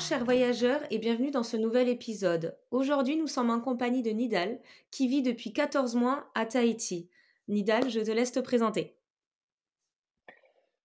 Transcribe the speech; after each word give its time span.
Chers 0.00 0.24
voyageurs 0.24 0.80
et 0.90 0.98
bienvenue 0.98 1.30
dans 1.30 1.42
ce 1.42 1.58
nouvel 1.58 1.86
épisode. 1.86 2.56
Aujourd'hui 2.70 3.18
nous 3.18 3.26
sommes 3.26 3.50
en 3.50 3.60
compagnie 3.60 4.02
de 4.02 4.08
Nidal 4.08 4.58
qui 4.90 5.08
vit 5.08 5.22
depuis 5.22 5.52
14 5.52 5.94
mois 5.94 6.30
à 6.34 6.46
Tahiti. 6.46 7.10
Nidal, 7.48 7.90
je 7.90 8.00
te 8.00 8.10
laisse 8.10 8.32
te 8.32 8.40
présenter. 8.40 8.96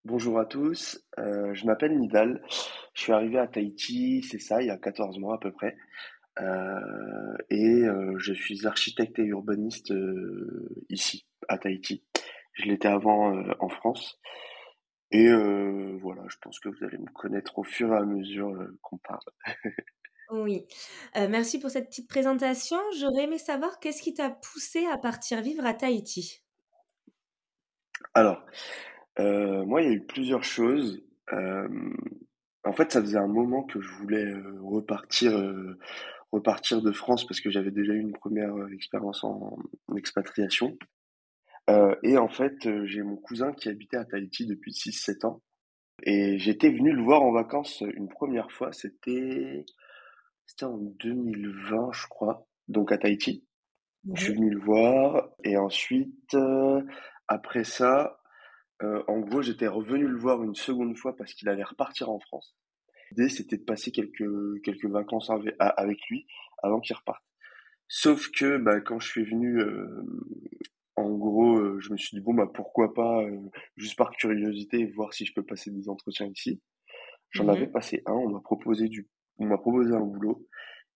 Bonjour 0.04 0.38
à 0.38 0.46
tous, 0.46 1.02
euh, 1.18 1.54
je 1.54 1.66
m'appelle 1.66 1.98
Nidal, 1.98 2.44
je 2.94 3.02
suis 3.02 3.14
arrivé 3.14 3.40
à 3.40 3.48
Tahiti, 3.48 4.22
c'est 4.22 4.38
ça, 4.38 4.62
il 4.62 4.68
y 4.68 4.70
a 4.70 4.78
14 4.78 5.18
mois 5.18 5.36
à 5.36 5.38
peu 5.38 5.54
près, 5.54 5.78
euh, 6.42 7.38
et 7.50 7.84
euh, 7.86 8.16
je 8.18 8.34
suis 8.34 8.68
architecte 8.68 9.18
et 9.18 9.24
urbaniste 9.24 9.94
ici, 10.90 11.26
à 11.48 11.58
Tahiti. 11.58 12.04
Je 12.52 12.66
l'étais 12.66 12.90
avant 12.90 13.34
en 13.60 13.70
France, 13.70 14.20
et 15.16 15.30
euh, 15.30 15.98
voilà, 16.02 16.24
je 16.28 16.36
pense 16.42 16.60
que 16.60 16.68
vous 16.68 16.84
allez 16.84 16.98
me 16.98 17.10
connaître 17.10 17.58
au 17.58 17.64
fur 17.64 17.94
et 17.94 17.96
à 17.96 18.04
mesure 18.04 18.50
euh, 18.50 18.78
qu'on 18.82 18.98
parle. 18.98 19.24
Oui, 20.32 20.66
euh, 21.16 21.28
merci 21.30 21.60
pour 21.60 21.70
cette 21.70 21.88
petite 21.88 22.10
présentation. 22.10 22.78
J'aurais 23.00 23.24
aimé 23.26 23.38
savoir 23.38 23.80
qu'est-ce 23.80 24.02
qui 24.02 24.14
t'a 24.14 24.32
poussé 24.32 24.86
à 24.88 24.98
partir 24.98 25.42
vivre 25.42 25.64
à 25.66 25.76
Tahiti? 25.76 26.42
Alors, 28.14 28.44
moi, 29.20 29.84
il 29.84 29.88
y 29.88 29.92
a 29.92 29.94
eu 29.94 30.04
plusieurs 30.04 30.44
choses. 30.44 31.02
en 31.32 32.74
fait, 32.74 32.92
ça 32.92 33.02
faisait 33.02 33.20
un 33.20 33.28
moment 33.28 33.64
que 33.64 33.80
je 33.80 33.94
voulais 33.94 34.34
repartir, 34.64 35.32
repartir 36.32 36.82
de 36.82 36.92
France 36.92 37.28
parce 37.28 37.40
que 37.40 37.52
j'avais 37.52 37.72
déjà 37.72 37.94
eu 37.94 38.00
une 38.00 38.14
première 38.14 38.56
expérience 38.74 39.24
en 39.24 39.60
expatriation. 39.96 40.76
Euh, 41.70 41.96
et 42.04 42.18
en 42.18 42.30
fait, 42.30 42.66
euh, 42.68 42.86
j'ai 42.86 43.02
mon 43.02 43.16
cousin 43.16 43.54
qui 43.54 43.70
habitait 43.70 43.98
à 43.98 44.06
Tahiti 44.06 44.46
depuis 44.46 44.72
6-7 44.72 45.26
ans. 45.26 45.42
Et 46.04 46.38
j'étais 46.38 46.70
venu 46.70 46.92
le 46.92 47.02
voir 47.02 47.24
en 47.24 47.32
vacances 47.32 47.82
une 47.96 48.10
première 48.10 48.52
fois, 48.52 48.72
c'était 48.74 49.66
c'était 50.46 50.66
en 50.66 50.78
2020, 50.78 51.92
je 51.94 52.08
crois, 52.08 52.46
donc 52.68 52.92
à 52.92 52.98
Tahiti. 52.98 53.46
Je 54.14 54.24
suis 54.24 54.34
venu 54.34 54.52
le 54.52 54.60
voir 54.60 55.30
et 55.44 55.58
ensuite, 55.58 56.36
euh, 56.36 56.82
après 57.28 57.64
ça, 57.64 58.20
en 59.08 59.20
gros, 59.22 59.42
j'étais 59.42 59.68
revenu 59.68 60.06
le 60.06 60.18
voir 60.18 60.44
une 60.44 60.54
seconde 60.54 60.96
fois 60.98 61.16
parce 61.16 61.34
qu'il 61.34 61.50
allait 61.50 61.64
repartir 61.64 62.12
en 62.12 62.20
France. 62.20 62.56
L'idée, 63.10 63.30
c'était 63.30 63.58
de 63.58 63.64
passer 63.64 63.92
quelques 63.92 64.62
quelques 64.64 64.86
vacances 64.86 65.32
avec 65.60 66.00
lui 66.10 66.28
avant 66.62 66.82
qu'il 66.82 66.96
reparte. 66.96 67.24
Sauf 67.88 68.30
que 68.32 68.58
bah, 68.58 68.82
quand 68.82 69.00
je 69.00 69.08
suis 69.08 69.24
venu 69.24 69.64
en 70.98 71.10
gros, 71.10 71.58
euh, 71.58 71.80
je 71.80 71.92
me 71.92 71.98
suis 71.98 72.16
dit, 72.16 72.24
bon, 72.24 72.34
bah, 72.34 72.50
pourquoi 72.54 72.94
pas, 72.94 73.22
euh, 73.22 73.50
juste 73.76 73.98
par 73.98 74.12
curiosité, 74.12 74.86
voir 74.86 75.14
si 75.14 75.26
je 75.26 75.34
peux 75.34 75.44
passer 75.44 75.72
des 75.72 75.90
entretiens 75.90 76.28
ici. 76.28 76.62
J'en 77.32 77.50
avais 77.50 77.68
mmh 77.68 77.72
passé 77.72 78.02
un, 78.06 78.14
on 78.14 78.30
m'a 78.30 78.40
proposé 78.40 78.88
du, 78.88 79.10
on 79.38 79.46
m'a 79.48 79.58
proposé 79.58 79.94
un 79.94 80.06
boulot. 80.06 80.48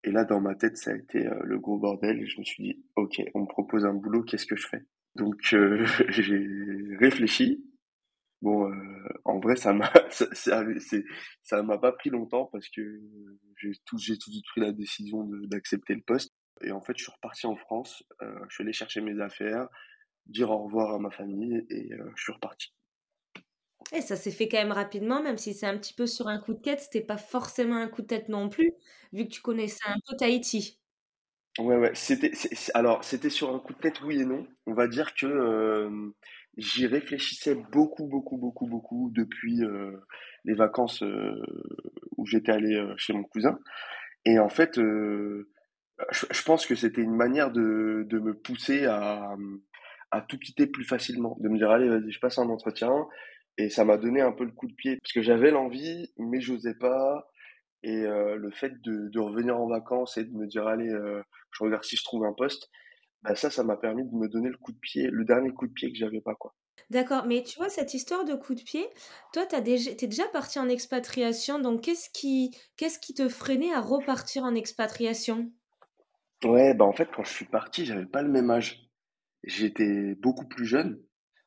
Et 0.06 0.12
là, 0.12 0.24
dans 0.24 0.40
ma 0.40 0.56
tête, 0.56 0.78
ça 0.78 0.92
a 0.92 0.96
été 0.96 1.28
euh, 1.28 1.42
le 1.44 1.60
gros 1.60 1.78
bordel. 1.78 2.22
Et 2.22 2.28
je 2.28 2.40
me 2.40 2.46
suis 2.46 2.64
dit, 2.64 2.84
ok, 2.96 3.22
on 3.34 3.42
me 3.42 3.48
propose 3.48 3.86
un 3.86 3.94
boulot, 3.94 4.24
qu'est-ce 4.24 4.46
que 4.46 4.56
je 4.56 4.68
fais? 4.68 4.86
Donc, 5.16 5.36
j'ai 6.10 6.48
réfléchi. 6.98 7.66
Bon, 8.42 8.72
en 9.26 9.40
vrai, 9.42 9.58
ça 9.58 9.74
m'a, 9.74 9.92
ça, 10.12 10.64
ça 11.44 11.64
m'a 11.64 11.78
pas 11.78 11.92
pris 11.92 12.10
longtemps 12.10 12.46
parce 12.46 12.70
que 12.70 13.02
j'ai 13.58 13.74
tout, 13.86 13.98
j'ai 13.98 14.18
tout 14.18 14.30
de 14.30 14.36
suite 14.36 14.46
pris 14.54 14.62
la 14.62 14.72
décision 14.72 15.28
d'accepter 15.48 15.94
le 15.94 16.02
poste. 16.02 16.32
Et 16.62 16.72
en 16.72 16.80
fait, 16.80 16.94
je 16.96 17.04
suis 17.04 17.12
reparti 17.12 17.48
en 17.48 17.58
France. 17.58 18.02
je 18.22 18.56
suis 18.56 18.64
allé 18.64 18.72
chercher 18.72 19.02
mes 19.02 19.20
affaires 19.20 19.68
dire 20.30 20.52
au 20.52 20.64
revoir 20.64 20.94
à 20.94 21.00
ma 21.00 21.10
famille 21.10 21.66
et 21.70 21.94
euh, 21.94 22.12
je 22.16 22.24
suis 22.24 22.34
reparti. 22.34 22.74
Et 23.92 24.02
ça 24.02 24.16
s'est 24.16 24.32
fait 24.32 24.48
quand 24.48 24.58
même 24.58 24.72
rapidement, 24.72 25.22
même 25.24 25.38
si 25.38 25.54
c'est 25.54 25.66
un 25.66 25.78
petit 25.78 25.94
peu 25.94 26.06
sur 26.06 26.28
un 26.28 26.40
coup 26.40 26.54
de 26.54 26.60
tête, 26.62 26.80
c'était 26.80 27.02
pas 27.02 27.18
forcément 27.18 27.78
un 27.78 27.88
coup 27.88 28.04
de 28.04 28.08
tête 28.08 28.30
non 28.30 28.50
plus, 28.50 28.74
vu 29.14 29.26
que 29.26 29.32
tu 29.32 29.42
connaissais 29.42 29.88
un 29.88 29.98
peu 30.08 30.16
Tahiti. 30.16 30.80
Ouais, 31.58 31.76
ouais, 31.76 31.92
c'était, 31.96 32.32
alors 32.76 33.04
c'était 33.04 33.32
sur 33.32 33.54
un 33.54 33.60
coup 33.60 33.74
de 33.74 33.80
tête, 33.80 34.02
oui 34.02 34.22
et 34.22 34.26
non. 34.26 34.48
On 34.68 34.74
va 34.74 34.88
dire 34.88 35.16
que 35.16 35.26
euh, 35.26 35.90
j'y 36.58 36.86
réfléchissais 36.86 37.56
beaucoup, 37.56 38.06
beaucoup, 38.06 38.38
beaucoup, 38.38 38.68
beaucoup 38.68 39.12
depuis 39.14 39.64
euh, 39.64 39.98
les 40.46 40.54
vacances 40.54 41.04
où 42.16 42.26
j'étais 42.28 42.52
allé 42.52 42.80
chez 42.98 43.14
mon 43.14 43.24
cousin. 43.24 43.60
Et 44.26 44.38
en 44.38 44.50
fait, 44.50 44.76
je, 44.76 45.46
je, 46.32 46.44
pense 46.44 46.68
que 46.68 46.76
c'était 46.76 47.02
une 47.02 47.16
manière 47.16 47.52
de, 47.52 48.06
de 48.08 48.20
me 48.20 48.34
pousser 48.36 48.86
à, 48.86 49.36
à 50.12 50.22
tout 50.22 50.38
quitter 50.38 50.68
plus 50.68 50.86
facilement, 50.86 51.38
de 51.40 51.50
me 51.50 51.58
dire 51.58 51.72
allez 51.72 51.90
vas-y 51.90 52.12
je 52.12 52.20
passe 52.20 52.38
un 52.40 52.50
entretien. 52.50 53.08
Et 53.58 53.70
ça 53.70 53.84
m'a 53.84 53.98
donné 53.98 54.22
un 54.22 54.32
peu 54.32 54.46
le 54.46 54.52
coup 54.52 54.68
de 54.68 54.74
pied 54.74 54.98
parce 55.02 55.12
que 55.14 55.22
j'avais 55.22 55.52
l'envie 55.52 56.12
mais 56.18 56.42
j'osais 56.42 56.76
pas. 56.76 57.30
Et 57.84 58.04
euh, 58.04 58.36
le 58.36 58.52
fait 58.52 58.82
de, 58.82 59.10
de, 59.10 59.20
revenir 59.20 59.58
en 59.58 59.68
vacances 59.68 60.18
et 60.18 60.26
de 60.26 60.34
me 60.34 60.48
dire 60.48 60.68
allez 60.68 60.90
euh, 60.90 61.22
je 61.52 61.64
regarde 61.64 61.84
si 61.84 61.96
je 61.96 62.04
trouve 62.04 62.26
un 62.26 62.34
poste 62.34 62.70
bah 63.24 63.36
ça 63.36 63.50
ça 63.50 63.64
m'a 63.64 63.78
permis 63.78 64.04
de 64.06 64.14
me 64.16 64.28
donner 64.28 64.50
le 64.50 64.58
coup 64.58 64.74
de 64.74 64.80
pied 64.80 65.10
le 65.10 65.24
dernier 65.24 65.52
coup 65.52 65.66
de 65.68 65.74
pied 65.74 65.92
que 65.92 65.98
j'avais 65.98 66.22
pas 66.22 66.36
quoi. 66.36 66.54
D'accord, 66.90 67.26
mais 67.28 67.44
tu 67.44 67.58
vois, 67.58 67.70
cette 67.70 67.94
histoire 67.94 68.26
de 68.26 68.34
coup 68.34 68.56
de 68.56 68.64
pied, 68.64 68.84
toi, 69.32 69.46
tu 69.46 69.62
déjà, 69.62 69.92
es 69.92 70.08
déjà 70.08 70.28
parti 70.30 70.58
en 70.58 70.68
expatriation, 70.68 71.60
donc 71.60 71.82
qu'est-ce 71.82 72.10
qui, 72.10 72.50
qu'est-ce 72.78 72.98
qui 72.98 73.14
te 73.14 73.30
freinait 73.30 73.74
à 73.74 73.80
repartir 73.80 74.44
en 74.44 74.56
expatriation? 74.56 75.52
Ouais, 76.44 76.74
bah 76.74 76.86
en 76.86 76.94
fait, 76.94 77.10
quand 77.16 77.24
je 77.24 77.32
suis 77.32 77.46
parti, 77.46 77.86
j'avais 77.86 78.08
pas 78.08 78.24
le 78.24 78.30
même 78.30 78.50
âge. 78.50 78.89
J'étais 79.44 80.16
beaucoup 80.16 80.48
plus 80.48 80.66
jeune. 80.66 81.02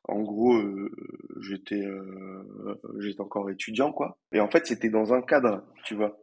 En 0.05 0.21
gros, 0.21 0.55
euh, 0.55 0.91
j'étais 1.39 1.85
euh, 1.85 2.75
j'étais 2.99 3.21
encore 3.21 3.49
étudiant 3.49 3.93
quoi. 3.93 4.19
Et 4.33 4.41
en 4.41 4.49
fait, 4.49 4.65
c'était 4.65 4.89
dans 4.89 5.13
un 5.13 5.21
cadre, 5.21 5.63
tu 5.85 5.95
vois. 5.95 6.19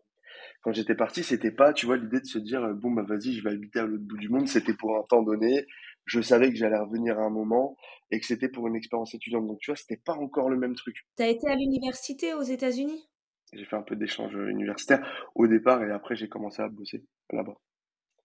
Quand 0.62 0.72
j'étais 0.72 0.94
parti, 0.94 1.22
c'était 1.22 1.50
pas, 1.50 1.72
tu 1.72 1.86
vois, 1.86 1.96
l'idée 1.96 2.20
de 2.20 2.26
se 2.26 2.38
dire 2.38 2.74
bon 2.74 2.90
bah 2.90 3.02
vas-y, 3.02 3.32
je 3.32 3.42
vais 3.42 3.50
habiter 3.50 3.78
à 3.78 3.86
l'autre 3.86 4.04
bout 4.04 4.18
du 4.18 4.28
monde, 4.28 4.48
c'était 4.48 4.74
pour 4.74 4.96
un 4.96 5.02
temps 5.08 5.22
donné. 5.22 5.66
Je 6.04 6.20
savais 6.20 6.50
que 6.50 6.56
j'allais 6.56 6.78
revenir 6.78 7.18
à 7.18 7.22
un 7.22 7.30
moment 7.30 7.76
et 8.10 8.20
que 8.20 8.26
c'était 8.26 8.48
pour 8.48 8.66
une 8.66 8.76
expérience 8.76 9.14
étudiante. 9.14 9.46
Donc 9.46 9.58
tu 9.60 9.70
vois, 9.70 9.76
c'était 9.76 10.00
pas 10.04 10.14
encore 10.14 10.50
le 10.50 10.58
même 10.58 10.74
truc. 10.74 10.96
T'as 11.16 11.28
été 11.28 11.48
à 11.48 11.54
l'université 11.54 12.34
aux 12.34 12.42
États-Unis? 12.42 13.08
J'ai 13.52 13.64
fait 13.64 13.76
un 13.76 13.82
peu 13.82 13.96
d'échange 13.96 14.34
universitaire 14.34 15.00
au 15.34 15.46
départ 15.46 15.82
et 15.82 15.90
après 15.90 16.14
j'ai 16.14 16.28
commencé 16.28 16.60
à 16.62 16.68
bosser 16.68 17.04
là-bas. 17.32 17.56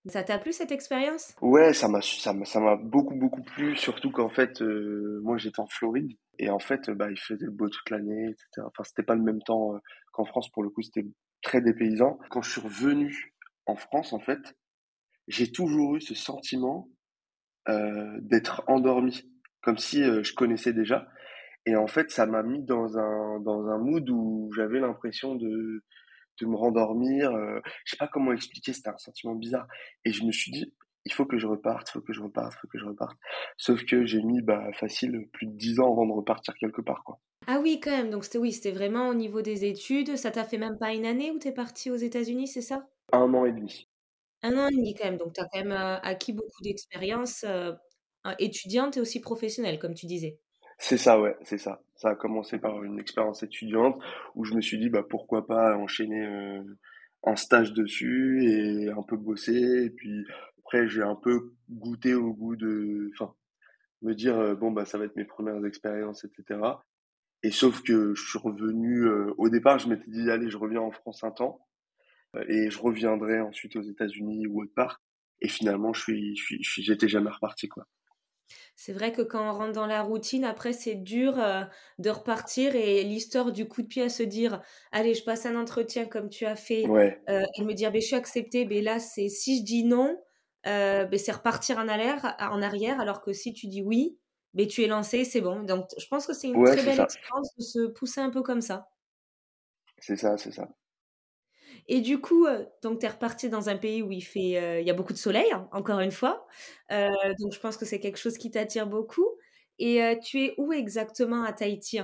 Ça 0.08 0.24
t'a 0.24 0.38
plu 0.38 0.54
cette 0.54 0.72
expérience? 0.72 1.36
Ouais, 1.42 1.74
ça 1.74 1.88
m'a 1.88 2.02
ça 2.02 2.34
m'a 2.34 2.76
beaucoup 2.76 3.16
beaucoup 3.16 3.42
plu, 3.42 3.76
surtout 3.76 4.12
qu'en 4.12 4.30
fait 4.30 4.62
euh, 4.62 5.20
moi 5.24 5.38
j'étais 5.38 5.60
en 5.60 5.68
Floride 5.68 6.12
et 6.38 6.50
en 6.52 6.60
fait 6.60 6.92
bah 6.92 7.10
il 7.10 7.20
faisait 7.20 7.48
beau 7.50 7.70
toute 7.70 7.90
l'année, 7.90 8.30
etc. 8.30 8.68
Enfin 8.68 8.84
c'était 8.84 9.04
pas 9.04 9.16
le 9.16 9.24
même 9.24 9.42
temps 9.42 9.74
euh, 9.74 9.80
qu'en 10.12 10.26
France 10.26 10.50
pour 10.52 10.62
le 10.62 10.70
coup, 10.70 10.84
c'était 10.84 11.08
très 11.42 11.60
dépaysant. 11.60 12.20
Quand 12.30 12.44
je 12.44 12.52
suis 12.52 12.62
revenu 12.62 13.34
en 13.66 13.76
France 13.76 14.14
en 14.14 14.20
fait, 14.20 14.56
j'ai 15.28 15.52
toujours 15.52 15.96
eu 15.96 16.02
ce 16.02 16.14
sentiment 16.14 16.88
euh, 17.68 18.20
d'être 18.22 18.64
endormi, 18.68 19.24
comme 19.64 19.80
si 19.80 20.04
je 20.04 20.36
connaissais 20.36 20.74
déjà. 20.74 21.08
Et 21.66 21.76
en 21.76 21.88
fait 21.88 22.12
ça 22.12 22.28
m'a 22.28 22.44
mis 22.44 22.64
dans 22.64 23.00
un 23.00 23.40
dans 23.40 23.68
un 23.70 23.80
mood 23.80 24.08
où 24.12 24.52
j'avais 24.56 24.80
l'impression 24.80 25.34
de 25.34 25.84
de 26.40 26.46
me 26.46 26.56
rendormir. 26.56 27.32
Euh, 27.32 27.60
je 27.86 27.92
sais 27.92 27.98
pas 27.98 28.08
comment 28.08 28.32
expliquer, 28.32 28.74
c'était 28.74 28.90
un 28.90 28.98
sentiment 28.98 29.36
bizarre. 29.36 29.68
Et 30.04 30.12
je 30.12 30.24
me 30.24 30.32
suis 30.32 30.52
dit, 30.52 30.74
il 31.06 31.14
faut 31.14 31.26
que 31.26 31.38
je 31.38 31.48
reparte, 31.48 31.90
il 31.90 31.94
faut 31.94 32.02
que 32.02 32.14
je 32.14 32.22
reparte, 32.22 32.54
il 32.56 32.60
faut 32.62 32.68
que 32.68 32.78
je 32.80 32.86
reparte. 32.86 33.18
Sauf 33.58 33.86
que 33.86 34.06
j'ai 34.06 34.22
mis 34.24 34.42
bah, 34.42 34.72
facile 34.74 35.30
plus 35.32 35.48
de 35.48 35.54
10 35.54 35.80
ans 35.80 35.92
avant 35.92 36.06
de 36.08 36.14
repartir 36.14 36.56
quelque 36.56 36.82
part. 36.82 37.04
quoi. 37.04 37.20
Ah 37.48 37.60
oui, 37.62 37.80
quand 37.80 37.92
même. 37.92 38.10
Donc 38.10 38.24
c'était 38.24 38.40
oui, 38.40 38.52
c'était 38.52 38.72
vraiment 38.72 39.10
au 39.10 39.14
niveau 39.14 39.42
des 39.42 39.66
études. 39.66 40.18
Ça 40.18 40.32
t'a 40.32 40.44
fait 40.44 40.58
même 40.58 40.78
pas 40.80 40.94
une 40.94 41.06
année 41.06 41.32
où 41.32 41.40
tu 41.40 41.48
es 41.48 41.54
parti 41.54 41.92
aux 41.92 41.96
États-Unis, 41.96 42.48
c'est 42.48 42.62
ça? 42.62 42.88
Un 43.12 43.34
an 43.34 43.46
et 43.46 43.52
demi. 43.52 43.88
Un 44.42 44.58
an 44.58 44.68
et 44.68 44.76
demi 44.76 44.96
quand 44.96 45.06
même. 45.06 45.18
Donc 45.18 45.34
tu 45.34 45.42
as 45.42 45.48
quand 45.52 45.60
même 45.60 45.72
euh, 45.72 46.00
acquis 46.02 46.34
beaucoup 46.34 46.62
d'expérience 46.64 47.44
euh, 47.48 47.72
étudiante 48.40 48.98
et 48.98 49.02
aussi 49.02 49.22
professionnelle, 49.22 49.78
comme 49.78 49.94
tu 49.94 50.08
disais. 50.08 50.40
C'est 50.78 50.98
ça, 50.98 51.20
ouais, 51.20 51.36
c'est 51.44 51.58
ça. 51.58 51.82
Ça 51.96 52.10
a 52.10 52.16
commencé 52.16 52.60
par 52.60 52.84
une 52.84 53.00
expérience 53.00 53.44
étudiante 53.44 54.02
où 54.36 54.44
je 54.46 54.54
me 54.54 54.62
suis 54.62 54.78
dit, 54.78 54.90
bah, 54.90 55.04
pourquoi 55.08 55.48
pas 55.48 55.78
enchaîner 55.78 56.26
euh, 56.26 56.64
un 57.24 57.36
stage 57.36 57.74
dessus 57.74 58.44
et 58.46 58.90
un 58.90 59.04
peu 59.04 59.18
bosser. 59.18 59.86
Et 59.86 59.90
puis 59.90 60.26
après, 60.60 60.88
j'ai 60.88 61.02
un 61.02 61.16
peu 61.16 61.54
goûté 61.70 62.14
au 62.14 62.34
goût 62.34 62.56
de, 62.56 63.10
enfin, 63.14 63.34
me 64.02 64.14
dire, 64.14 64.38
euh, 64.38 64.56
bon, 64.56 64.72
bah, 64.72 64.86
ça 64.86 64.98
va 64.98 65.06
être 65.06 65.16
mes 65.16 65.26
premières 65.26 65.66
expériences, 65.66 66.26
etc. 66.26 66.60
Et 67.44 67.52
sauf 67.52 67.82
que 67.84 68.14
je 68.16 68.30
suis 68.30 68.40
revenu, 68.40 69.06
euh, 69.06 69.34
au 69.38 69.50
départ, 69.50 69.80
je 69.80 69.88
m'étais 69.90 70.10
dit, 70.10 70.30
allez, 70.30 70.50
je 70.50 70.58
reviens 70.58 70.82
en 70.82 70.92
France 70.92 71.24
un 71.24 71.32
temps 71.32 71.62
et 72.50 72.70
je 72.70 72.80
reviendrai 72.80 73.40
ensuite 73.40 73.78
aux 73.78 73.82
États-Unis 73.82 74.46
ou 74.48 74.62
autre 74.62 74.74
part. 74.76 75.02
et 75.42 75.48
finalement, 75.48 75.94
je 75.94 76.02
suis, 76.02 76.36
j'étais 76.60 77.08
jamais 77.08 77.30
reparti, 77.30 77.70
quoi. 77.70 77.88
C'est 78.76 78.94
vrai 78.94 79.12
que 79.12 79.22
quand 79.22 79.50
on 79.50 79.54
rentre 79.54 79.72
dans 79.72 79.86
la 79.88 80.02
routine, 80.02 80.44
après, 80.44 80.74
c'est 80.74 80.96
dur 80.96 81.40
euh, 81.40 81.64
de 81.98 82.10
repartir 82.10 82.76
et 82.76 83.04
l'histoire 83.04 83.52
du 83.52 83.68
coup 83.68 83.82
de 83.82 83.88
pied 83.88 84.04
à 84.04 84.10
se 84.10 84.24
dire, 84.24 84.62
allez, 84.92 85.14
je 85.14 85.24
passe 85.24 85.46
un 85.46 85.56
entretien 85.56 86.06
comme 86.06 86.30
tu 86.30 86.46
as 86.46 86.56
fait 86.56 86.86
euh, 87.30 87.44
et 87.58 87.64
me 87.64 87.74
dire, 87.74 87.92
ben, 87.92 88.02
je 88.02 88.08
suis 88.08 88.16
accepté, 88.16 88.66
mais 88.66 88.82
là, 88.82 89.00
c'est 89.00 89.30
si 89.30 89.60
je 89.60 89.64
dis 89.64 89.84
non, 89.84 90.22
euh, 90.68 91.06
ben, 91.06 91.18
c'est 91.18 91.32
repartir 91.32 91.78
en 91.78 91.88
arrière, 91.88 92.36
en 92.40 92.62
arrière, 92.62 93.00
alors 93.00 93.22
que 93.22 93.34
si 93.34 93.54
tu 93.54 93.68
dis 93.68 93.82
oui, 93.82 94.18
ben, 94.54 94.68
tu 94.68 94.84
es 94.84 94.88
lancé, 94.88 95.26
c'est 95.26 95.42
bon. 95.42 95.64
Donc, 95.64 95.88
je 95.98 96.08
pense 96.08 96.28
que 96.28 96.34
c'est 96.34 96.48
une 96.48 96.64
très 96.64 96.84
belle 96.84 97.00
expérience 97.00 97.56
de 97.58 97.64
se 97.64 97.88
pousser 97.88 98.22
un 98.22 98.30
peu 98.30 98.42
comme 98.42 98.62
ça. 98.62 98.90
C'est 100.00 100.18
ça, 100.18 100.38
c'est 100.38 100.52
ça. 100.52 100.70
Et 101.88 102.02
du 102.02 102.20
coup, 102.20 102.46
euh, 102.46 102.66
donc 102.82 103.00
tu 103.00 103.06
es 103.06 103.10
reparti 103.10 103.50
dans 103.50 103.70
un 103.70 103.78
pays 103.78 104.02
où 104.02 104.12
il 104.12 104.22
fait, 104.22 104.58
euh, 104.58 104.82
y 104.82 104.90
a 104.90 104.94
beaucoup 104.94 105.14
de 105.14 105.18
soleil, 105.18 105.52
hein, 105.52 105.68
encore 105.72 106.00
une 106.00 106.12
fois. 106.12 106.48
Euh, 106.92 107.10
donc 107.40 107.54
je 107.54 107.60
pense 107.60 107.78
que 107.78 107.86
c'est 107.86 108.00
quelque 108.00 108.18
chose 108.18 108.38
qui 108.38 108.52
t'attire 108.52 108.88
beaucoup. 108.88 109.28
Et 109.78 110.18
tu 110.24 110.40
es 110.40 110.54
où 110.58 110.72
exactement 110.72 111.44
à 111.44 111.52
Tahiti 111.52 112.00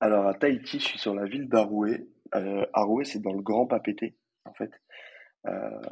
Alors 0.00 0.26
à 0.26 0.34
Tahiti, 0.34 0.80
je 0.80 0.84
suis 0.84 0.98
sur 0.98 1.14
la 1.14 1.26
ville 1.26 1.48
d'Aroué. 1.48 2.08
Aroué, 2.72 3.04
c'est 3.04 3.20
dans 3.20 3.32
le 3.32 3.40
Grand 3.40 3.66
Papété, 3.66 4.16
en 4.44 4.52
fait. 4.52 4.72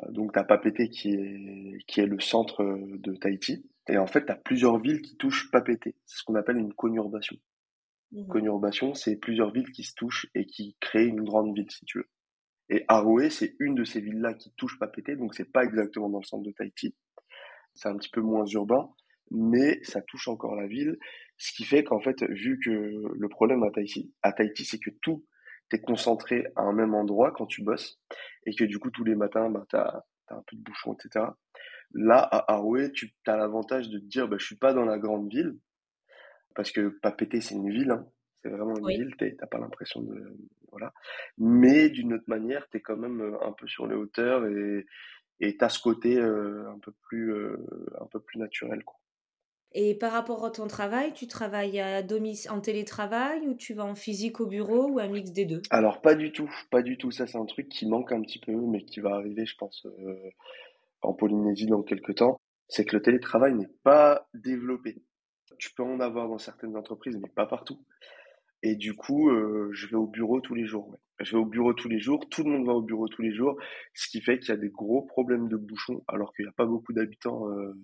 donc 0.08 0.32
tu 0.32 0.38
as 0.40 0.42
Papété 0.42 0.88
qui 0.88 1.14
est, 1.14 1.78
qui 1.86 2.00
est 2.00 2.06
le 2.06 2.18
centre 2.18 2.64
de 2.64 3.14
Tahiti. 3.14 3.64
Et 3.88 3.98
en 3.98 4.08
fait, 4.08 4.26
tu 4.26 4.32
as 4.32 4.36
plusieurs 4.36 4.80
villes 4.80 5.00
qui 5.00 5.16
touchent 5.16 5.48
Papété. 5.52 5.94
C'est 6.06 6.18
ce 6.18 6.24
qu'on 6.24 6.34
appelle 6.34 6.56
une 6.56 6.74
conurbation. 6.74 7.36
Mmh 8.10 8.26
conurbation, 8.26 8.94
c'est 8.94 9.16
plusieurs 9.16 9.52
villes 9.52 9.70
qui 9.70 9.84
se 9.84 9.94
touchent 9.94 10.26
et 10.34 10.44
qui 10.44 10.76
créent 10.80 11.06
une 11.06 11.22
grande 11.22 11.54
ville, 11.56 11.70
si 11.70 11.84
tu 11.84 11.98
veux. 11.98 12.08
Et 12.72 12.86
Aroué, 12.88 13.28
c'est 13.28 13.54
une 13.60 13.74
de 13.74 13.84
ces 13.84 14.00
villes-là 14.00 14.32
qui 14.32 14.50
touche 14.56 14.78
Papété, 14.78 15.14
donc 15.14 15.34
c'est 15.34 15.52
pas 15.52 15.62
exactement 15.62 16.08
dans 16.08 16.20
le 16.20 16.24
centre 16.24 16.42
de 16.42 16.52
Tahiti. 16.52 16.96
C'est 17.74 17.90
un 17.90 17.96
petit 17.98 18.08
peu 18.08 18.22
moins 18.22 18.46
urbain, 18.46 18.88
mais 19.30 19.84
ça 19.84 20.00
touche 20.00 20.26
encore 20.28 20.56
la 20.56 20.66
ville. 20.66 20.98
Ce 21.36 21.52
qui 21.52 21.64
fait 21.64 21.84
qu'en 21.84 22.00
fait, 22.00 22.24
vu 22.30 22.58
que 22.64 22.70
le 22.70 23.28
problème 23.28 23.62
à 23.62 24.32
Tahiti, 24.32 24.64
c'est 24.64 24.78
que 24.78 24.88
tout 25.02 25.22
est 25.70 25.82
concentré 25.82 26.46
à 26.56 26.62
un 26.62 26.72
même 26.72 26.94
endroit 26.94 27.30
quand 27.32 27.44
tu 27.44 27.62
bosses, 27.62 28.00
et 28.46 28.54
que 28.54 28.64
du 28.64 28.78
coup, 28.78 28.90
tous 28.90 29.04
les 29.04 29.16
matins, 29.16 29.50
bah, 29.50 29.66
tu 29.68 29.76
as, 29.76 30.04
un 30.28 30.42
peu 30.46 30.56
de 30.56 30.62
bouchon, 30.62 30.94
etc. 30.94 31.26
Là, 31.92 32.20
à 32.20 32.54
Aroué, 32.54 32.90
tu 32.92 33.14
as 33.26 33.36
l'avantage 33.36 33.90
de 33.90 33.98
te 33.98 34.06
dire, 34.06 34.28
bah, 34.28 34.36
je 34.38 34.46
suis 34.46 34.56
pas 34.56 34.72
dans 34.72 34.86
la 34.86 34.98
grande 34.98 35.30
ville, 35.30 35.58
parce 36.54 36.72
que 36.72 36.88
Papété, 37.02 37.42
c'est 37.42 37.54
une 37.54 37.70
ville, 37.70 37.90
hein. 37.90 38.06
C'est 38.42 38.50
vraiment 38.50 38.76
une 38.76 38.86
ville, 38.88 39.14
ville, 39.18 39.36
t'as 39.38 39.46
pas 39.46 39.58
l'impression 39.58 40.02
de, 40.02 40.36
voilà. 40.72 40.92
Mais 41.38 41.90
d'une 41.90 42.14
autre 42.14 42.24
manière, 42.26 42.68
tu 42.70 42.78
es 42.78 42.80
quand 42.80 42.96
même 42.96 43.20
euh, 43.20 43.46
un 43.46 43.52
peu 43.52 43.68
sur 43.68 43.86
les 43.86 43.94
hauteurs 43.94 44.46
et 44.46 44.86
et 45.40 45.56
tu 45.56 45.64
as 45.64 45.68
ce 45.68 45.80
côté 45.80 46.18
euh, 46.18 46.70
un 46.70 46.78
peu 46.78 46.92
plus 47.02 47.32
euh, 47.32 47.56
un 48.00 48.06
peu 48.06 48.20
plus 48.20 48.38
naturel 48.38 48.82
quoi. 48.84 48.96
Et 49.74 49.94
par 49.94 50.12
rapport 50.12 50.44
à 50.44 50.50
ton 50.50 50.66
travail, 50.66 51.14
tu 51.14 51.26
travailles 51.26 51.80
à 51.80 52.02
domicile 52.02 52.50
en 52.50 52.60
télétravail 52.60 53.48
ou 53.48 53.54
tu 53.54 53.72
vas 53.72 53.86
en 53.86 53.94
physique 53.94 54.38
au 54.40 54.46
bureau 54.46 54.90
ou 54.90 54.98
un 54.98 55.08
mix 55.08 55.32
des 55.32 55.46
deux? 55.46 55.62
Alors 55.70 56.02
pas 56.02 56.14
du 56.14 56.30
tout, 56.30 56.50
pas 56.70 56.82
du 56.82 56.98
tout. 56.98 57.10
Ça 57.10 57.26
c'est 57.26 57.38
un 57.38 57.46
truc 57.46 57.70
qui 57.70 57.86
manque 57.86 58.12
un 58.12 58.20
petit 58.20 58.38
peu, 58.38 58.52
mais 58.52 58.84
qui 58.84 59.00
va 59.00 59.14
arriver, 59.14 59.46
je 59.46 59.56
pense, 59.56 59.86
en 61.00 61.14
Polynésie 61.14 61.66
dans 61.66 61.82
quelques 61.82 62.16
temps. 62.16 62.38
C'est 62.68 62.84
que 62.84 62.96
le 62.96 63.02
télétravail 63.02 63.54
n'est 63.54 63.70
pas 63.82 64.28
développé. 64.34 65.02
Tu 65.58 65.72
peux 65.72 65.82
en 65.82 66.00
avoir 66.00 66.28
dans 66.28 66.38
certaines 66.38 66.76
entreprises, 66.76 67.16
mais 67.16 67.30
pas 67.30 67.46
partout. 67.46 67.82
Et 68.62 68.76
du 68.76 68.94
coup, 68.94 69.30
euh, 69.30 69.70
je 69.72 69.88
vais 69.88 69.96
au 69.96 70.06
bureau 70.06 70.40
tous 70.40 70.54
les 70.54 70.66
jours. 70.66 70.96
Je 71.18 71.32
vais 71.32 71.42
au 71.42 71.46
bureau 71.46 71.72
tous 71.74 71.88
les 71.88 71.98
jours, 71.98 72.28
tout 72.28 72.44
le 72.44 72.50
monde 72.50 72.66
va 72.66 72.72
au 72.72 72.82
bureau 72.82 73.08
tous 73.08 73.22
les 73.22 73.32
jours, 73.32 73.56
ce 73.94 74.08
qui 74.08 74.20
fait 74.20 74.38
qu'il 74.38 74.50
y 74.50 74.52
a 74.52 74.56
des 74.56 74.70
gros 74.70 75.02
problèmes 75.02 75.48
de 75.48 75.56
bouchons, 75.56 76.02
alors 76.08 76.32
qu'il 76.34 76.44
n'y 76.44 76.48
a 76.48 76.52
pas 76.52 76.66
beaucoup 76.66 76.92
d'habitants. 76.92 77.48
Euh, 77.50 77.74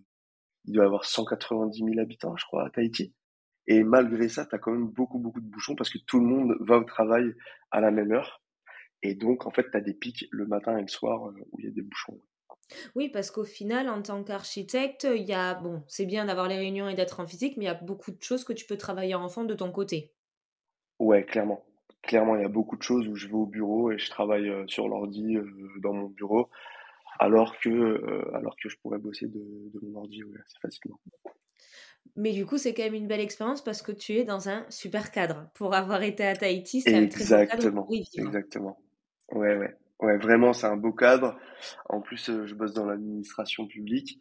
il 0.64 0.74
doit 0.74 0.84
y 0.84 0.86
avoir 0.86 1.04
190 1.04 1.78
000 1.78 1.98
habitants, 1.98 2.36
je 2.36 2.44
crois, 2.44 2.66
à 2.66 2.70
Tahiti. 2.70 3.14
Et 3.66 3.84
malgré 3.84 4.28
ça, 4.28 4.46
tu 4.46 4.54
as 4.54 4.58
quand 4.58 4.72
même 4.72 4.88
beaucoup, 4.88 5.18
beaucoup 5.18 5.40
de 5.40 5.46
bouchons 5.46 5.74
parce 5.74 5.90
que 5.90 5.98
tout 5.98 6.20
le 6.20 6.26
monde 6.26 6.56
va 6.60 6.78
au 6.78 6.84
travail 6.84 7.34
à 7.70 7.80
la 7.80 7.90
même 7.90 8.12
heure. 8.12 8.42
Et 9.02 9.14
donc, 9.14 9.46
en 9.46 9.50
fait, 9.50 9.70
tu 9.70 9.76
as 9.76 9.80
des 9.80 9.94
pics 9.94 10.26
le 10.30 10.46
matin 10.46 10.76
et 10.76 10.82
le 10.82 10.88
soir 10.88 11.28
euh, 11.28 11.34
où 11.52 11.60
il 11.60 11.66
y 11.66 11.68
a 11.68 11.72
des 11.72 11.82
bouchons. 11.82 12.20
Oui, 12.94 13.08
parce 13.08 13.30
qu'au 13.30 13.44
final, 13.44 13.88
en 13.88 14.02
tant 14.02 14.22
qu'architecte, 14.24 15.06
il 15.10 15.22
y 15.22 15.32
a, 15.32 15.54
bon, 15.54 15.82
c'est 15.86 16.06
bien 16.06 16.26
d'avoir 16.26 16.48
les 16.48 16.56
réunions 16.56 16.88
et 16.88 16.94
d'être 16.94 17.20
en 17.20 17.26
physique, 17.26 17.56
mais 17.56 17.64
il 17.64 17.68
y 17.68 17.70
a 17.70 17.74
beaucoup 17.74 18.10
de 18.10 18.22
choses 18.22 18.44
que 18.44 18.52
tu 18.52 18.66
peux 18.66 18.76
travailler 18.76 19.14
en 19.14 19.28
fond 19.28 19.44
de 19.44 19.54
ton 19.54 19.70
côté. 19.72 20.12
Ouais, 20.98 21.24
clairement. 21.24 21.64
Clairement, 22.02 22.36
il 22.36 22.42
y 22.42 22.44
a 22.44 22.48
beaucoup 22.48 22.76
de 22.76 22.82
choses 22.82 23.06
où 23.08 23.14
je 23.14 23.26
vais 23.26 23.34
au 23.34 23.46
bureau 23.46 23.90
et 23.92 23.98
je 23.98 24.08
travaille 24.10 24.48
euh, 24.48 24.66
sur 24.66 24.88
l'ordi 24.88 25.36
euh, 25.36 25.44
dans 25.82 25.92
mon 25.92 26.06
bureau, 26.06 26.48
alors 27.18 27.58
que, 27.58 27.68
euh, 27.68 28.34
alors 28.34 28.56
que 28.56 28.68
je 28.68 28.76
pourrais 28.78 28.98
bosser 28.98 29.26
de, 29.26 29.42
mon 29.82 30.00
ordi 30.00 30.22
assez 30.22 30.58
facilement. 30.60 30.98
Mais 32.16 32.32
du 32.32 32.46
coup, 32.46 32.56
c'est 32.56 32.74
quand 32.74 32.84
même 32.84 32.94
une 32.94 33.06
belle 33.06 33.20
expérience 33.20 33.62
parce 33.62 33.82
que 33.82 33.92
tu 33.92 34.14
es 34.14 34.24
dans 34.24 34.48
un 34.48 34.64
super 34.70 35.10
cadre. 35.10 35.50
Pour 35.54 35.74
avoir 35.74 36.02
été 36.02 36.24
à 36.24 36.34
Tahiti, 36.34 36.80
c'est 36.80 36.94
un 36.94 37.06
très 37.06 37.46
beau 37.46 37.84
cadre 37.84 37.86
Exactement. 38.16 38.78
Ouais, 39.32 39.56
ouais. 39.56 39.76
Ouais, 40.00 40.16
vraiment, 40.16 40.52
c'est 40.52 40.66
un 40.66 40.76
beau 40.76 40.92
cadre. 40.92 41.36
En 41.88 42.00
plus, 42.00 42.30
je 42.46 42.54
bosse 42.54 42.72
dans 42.72 42.86
l'administration 42.86 43.66
publique, 43.66 44.20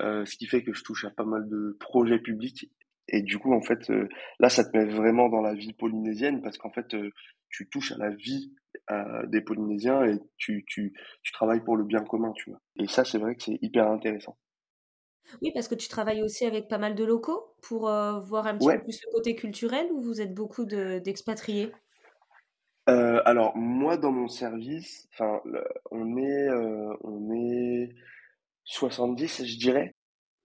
ce 0.00 0.36
qui 0.36 0.46
fait 0.46 0.62
que 0.62 0.72
je 0.72 0.84
touche 0.84 1.04
à 1.04 1.10
pas 1.10 1.24
mal 1.24 1.48
de 1.48 1.76
projets 1.80 2.20
publics 2.20 2.70
et 3.08 3.22
du 3.22 3.38
coup, 3.38 3.52
en 3.52 3.60
fait, 3.60 3.88
euh, 3.90 4.08
là, 4.40 4.48
ça 4.48 4.64
te 4.64 4.76
met 4.76 4.84
vraiment 4.84 5.28
dans 5.28 5.40
la 5.40 5.54
vie 5.54 5.72
polynésienne 5.72 6.42
parce 6.42 6.58
qu'en 6.58 6.70
fait, 6.70 6.94
euh, 6.94 7.10
tu 7.48 7.68
touches 7.68 7.92
à 7.92 7.98
la 7.98 8.10
vie 8.10 8.52
euh, 8.90 9.26
des 9.26 9.40
Polynésiens 9.40 10.04
et 10.04 10.18
tu, 10.36 10.64
tu, 10.66 10.92
tu 11.22 11.32
travailles 11.32 11.62
pour 11.62 11.76
le 11.76 11.84
bien 11.84 12.02
commun, 12.02 12.32
tu 12.32 12.50
vois. 12.50 12.60
Et 12.76 12.88
ça, 12.88 13.04
c'est 13.04 13.18
vrai 13.18 13.36
que 13.36 13.44
c'est 13.44 13.58
hyper 13.62 13.88
intéressant. 13.88 14.36
Oui, 15.42 15.50
parce 15.52 15.68
que 15.68 15.74
tu 15.74 15.88
travailles 15.88 16.22
aussi 16.22 16.44
avec 16.44 16.68
pas 16.68 16.78
mal 16.78 16.94
de 16.94 17.04
locaux 17.04 17.54
pour 17.60 17.80
voir 17.80 18.46
un 18.46 18.56
petit 18.56 18.68
peu 18.68 18.82
plus 18.82 19.00
le 19.04 19.12
côté 19.12 19.34
culturel 19.34 19.88
ou 19.92 20.00
vous 20.00 20.20
êtes 20.20 20.32
beaucoup 20.32 20.64
d'expatriés? 20.64 21.72
Alors, 22.86 23.56
moi, 23.56 23.96
dans 23.96 24.12
mon 24.12 24.28
service, 24.28 25.08
enfin, 25.12 25.40
on 25.90 26.16
est, 26.16 26.48
on 27.02 27.34
est 27.34 27.92
70, 28.66 29.44
je 29.44 29.58
dirais. 29.58 29.96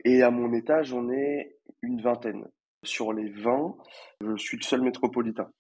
Et 0.04 0.24
à 0.24 0.32
mon 0.32 0.52
étage, 0.54 0.94
on 0.94 1.12
est 1.12 1.58
une 1.82 2.02
vingtaine. 2.02 2.48
Sur 2.84 3.14
les 3.14 3.30
20, 3.30 3.78
je 4.22 4.36
suis 4.38 4.58
le 4.58 4.64
seul 4.64 4.82
métropolitain. 4.82 5.52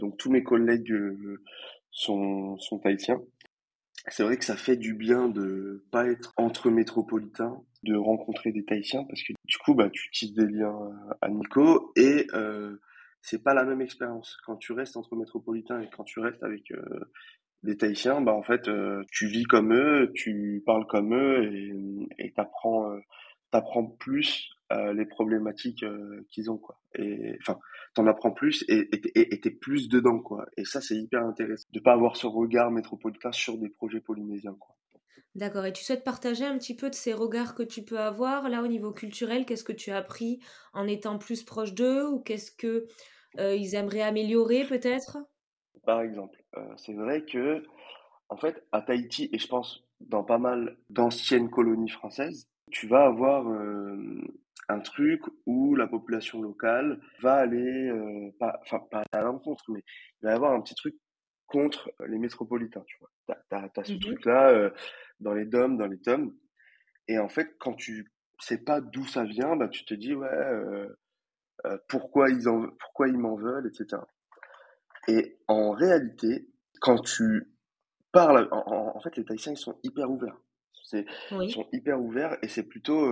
Donc 0.00 0.16
tous 0.16 0.30
mes 0.30 0.42
collègues 0.42 0.92
euh, 0.92 1.42
sont, 1.90 2.58
sont. 2.58 2.80
C'est 4.08 4.22
vrai 4.22 4.36
que 4.36 4.44
ça 4.44 4.56
fait 4.56 4.76
du 4.76 4.94
bien 4.94 5.28
de 5.28 5.84
pas 5.90 6.06
être 6.06 6.32
entre 6.36 6.70
métropolitains, 6.70 7.60
de 7.82 7.96
rencontrer 7.96 8.52
des 8.52 8.64
Tahitiens 8.64 9.04
parce 9.04 9.22
que 9.22 9.32
du 9.44 9.58
coup 9.58 9.74
bah 9.74 9.90
tu 9.90 10.10
tisses 10.10 10.32
des 10.32 10.46
liens 10.46 10.76
à 11.20 11.28
Nico 11.28 11.92
et 11.96 12.26
euh, 12.34 12.80
c'est 13.20 13.42
pas 13.42 13.54
la 13.54 13.64
même 13.64 13.80
expérience 13.80 14.36
quand 14.44 14.56
tu 14.56 14.72
restes 14.72 14.96
entre 14.96 15.16
métropolitains 15.16 15.80
et 15.80 15.90
quand 15.90 16.04
tu 16.04 16.20
restes 16.20 16.42
avec 16.44 16.70
euh, 16.70 17.10
des 17.64 17.76
Tahitiens 17.76 18.20
bah 18.20 18.32
en 18.32 18.42
fait 18.42 18.68
euh, 18.68 19.02
tu 19.10 19.26
vis 19.26 19.44
comme 19.44 19.74
eux, 19.74 20.12
tu 20.14 20.62
parles 20.64 20.86
comme 20.86 21.14
eux 21.14 21.52
et 21.52 21.72
et 22.18 22.32
t'apprends 22.32 22.96
t'apprends 23.50 23.86
plus 23.86 24.55
euh, 24.72 24.92
les 24.92 25.06
problématiques 25.06 25.84
euh, 25.84 26.26
qu'ils 26.28 26.50
ont 26.50 26.58
quoi. 26.58 26.80
Et 26.96 27.38
enfin 27.40 27.58
t'en 27.94 28.06
apprends 28.06 28.32
plus 28.32 28.64
et 28.68 28.88
t'es 29.40 29.50
plus 29.50 29.88
dedans 29.88 30.18
quoi. 30.18 30.46
Et 30.56 30.64
ça 30.64 30.80
c'est 30.80 30.96
hyper 30.96 31.24
intéressant 31.24 31.68
de 31.70 31.78
pas 31.78 31.92
avoir 31.92 32.16
ce 32.16 32.26
regard 32.26 32.72
métropolitain 32.72 33.30
sur 33.30 33.58
des 33.58 33.68
projets 33.68 34.00
polynésiens 34.00 34.56
quoi. 34.58 34.74
D'accord. 35.36 35.66
Et 35.66 35.72
tu 35.72 35.84
souhaites 35.84 36.02
partager 36.02 36.44
un 36.44 36.58
petit 36.58 36.74
peu 36.74 36.90
de 36.90 36.94
ces 36.94 37.12
regards 37.12 37.54
que 37.54 37.62
tu 37.62 37.84
peux 37.84 38.00
avoir? 38.00 38.48
Là 38.48 38.62
au 38.62 38.66
niveau 38.66 38.90
culturel 38.90 39.44
Qu'est-ce 39.44 39.64
que 39.64 39.72
tu 39.72 39.92
as 39.92 39.98
appris 39.98 40.40
en 40.72 40.88
étant 40.88 41.18
plus 41.18 41.44
proche 41.44 41.72
d'eux 41.72 42.08
ou 42.08 42.20
qu'est-ce 42.20 42.50
que 42.50 42.86
euh, 43.38 43.54
ils 43.54 43.76
aimeraient 43.76 44.02
améliorer 44.02 44.64
peut-être? 44.64 45.18
Par 45.84 46.00
exemple, 46.00 46.42
c'est 46.76 46.94
vrai 46.94 47.24
que 47.24 47.62
en 48.28 48.36
fait 48.36 48.66
à 48.72 48.82
Tahiti 48.82 49.28
et 49.32 49.38
je 49.38 49.46
pense 49.46 49.84
dans 50.00 50.24
pas 50.24 50.38
mal 50.38 50.76
d'anciennes 50.90 51.50
colonies 51.50 51.88
françaises, 51.88 52.48
tu 52.70 52.86
vas 52.86 53.06
avoir 53.06 53.46
un 54.68 54.80
truc 54.80 55.22
où 55.46 55.74
la 55.76 55.86
population 55.86 56.42
locale 56.42 57.00
va 57.20 57.34
aller, 57.34 57.88
euh, 57.88 58.30
pas, 58.38 58.58
enfin 58.62 58.80
pas 58.90 59.04
à 59.12 59.22
l'encontre, 59.22 59.64
mais 59.68 59.82
il 60.20 60.26
va 60.26 60.32
y 60.32 60.34
avoir 60.34 60.52
un 60.52 60.60
petit 60.60 60.74
truc 60.74 60.96
contre 61.46 61.90
les 62.06 62.18
métropolitains, 62.18 62.82
tu 62.86 62.98
vois. 62.98 63.10
T'as, 63.48 63.68
as, 63.76 63.84
ce 63.84 63.92
mmh 63.92 64.00
truc-là 64.00 64.50
euh, 64.50 64.70
dans 65.20 65.32
les 65.32 65.44
DOM, 65.44 65.76
dans 65.76 65.86
les 65.86 66.00
TOM, 66.00 66.34
et 67.08 67.18
en 67.18 67.28
fait, 67.28 67.56
quand 67.58 67.74
tu 67.74 68.12
sais 68.40 68.58
pas 68.58 68.80
d'où 68.80 69.06
ça 69.06 69.24
vient, 69.24 69.56
bah 69.56 69.68
tu 69.68 69.84
te 69.84 69.94
dis 69.94 70.14
ouais, 70.14 70.28
euh, 70.28 70.88
pourquoi 71.88 72.30
ils 72.30 72.48
en, 72.48 72.68
pourquoi 72.80 73.08
ils 73.08 73.18
m'en 73.18 73.36
veulent, 73.36 73.68
etc. 73.68 74.02
Et 75.08 75.38
en 75.46 75.70
réalité, 75.70 76.48
quand 76.80 77.00
tu 77.00 77.52
parles, 78.10 78.48
en, 78.50 78.92
en 78.96 79.00
fait, 79.00 79.16
les 79.16 79.24
Tahitiens 79.24 79.52
ils 79.52 79.58
sont 79.58 79.78
hyper 79.84 80.10
ouverts. 80.10 80.40
Ils 80.92 81.50
sont 81.50 81.68
hyper 81.72 82.00
ouverts 82.00 82.36
et 82.42 82.48
c'est 82.48 82.62
plutôt 82.62 83.08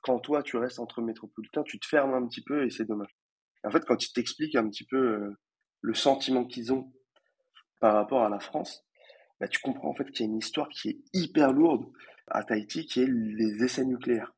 quand 0.00 0.18
toi 0.18 0.42
tu 0.42 0.56
restes 0.56 0.80
entre 0.80 1.02
métropolitains, 1.02 1.62
tu 1.62 1.78
te 1.78 1.86
fermes 1.86 2.14
un 2.14 2.26
petit 2.26 2.42
peu 2.42 2.64
et 2.64 2.70
c'est 2.70 2.84
dommage. 2.84 3.14
En 3.64 3.70
fait, 3.70 3.84
quand 3.84 4.04
ils 4.04 4.12
t'expliquent 4.12 4.56
un 4.56 4.68
petit 4.68 4.84
peu 4.84 5.32
le 5.80 5.94
sentiment 5.94 6.44
qu'ils 6.44 6.72
ont 6.72 6.92
par 7.80 7.94
rapport 7.94 8.24
à 8.24 8.28
la 8.28 8.40
France, 8.40 8.84
bah, 9.42 9.48
tu 9.48 9.58
comprends 9.60 9.88
en 9.88 9.94
fait 9.94 10.08
qu'il 10.12 10.24
y 10.24 10.28
a 10.28 10.30
une 10.30 10.38
histoire 10.38 10.68
qui 10.68 10.90
est 10.90 10.98
hyper 11.12 11.52
lourde 11.52 11.84
à 12.28 12.44
Tahiti, 12.44 12.86
qui 12.86 13.02
est 13.02 13.08
les 13.08 13.64
essais 13.64 13.84
nucléaires. 13.84 14.32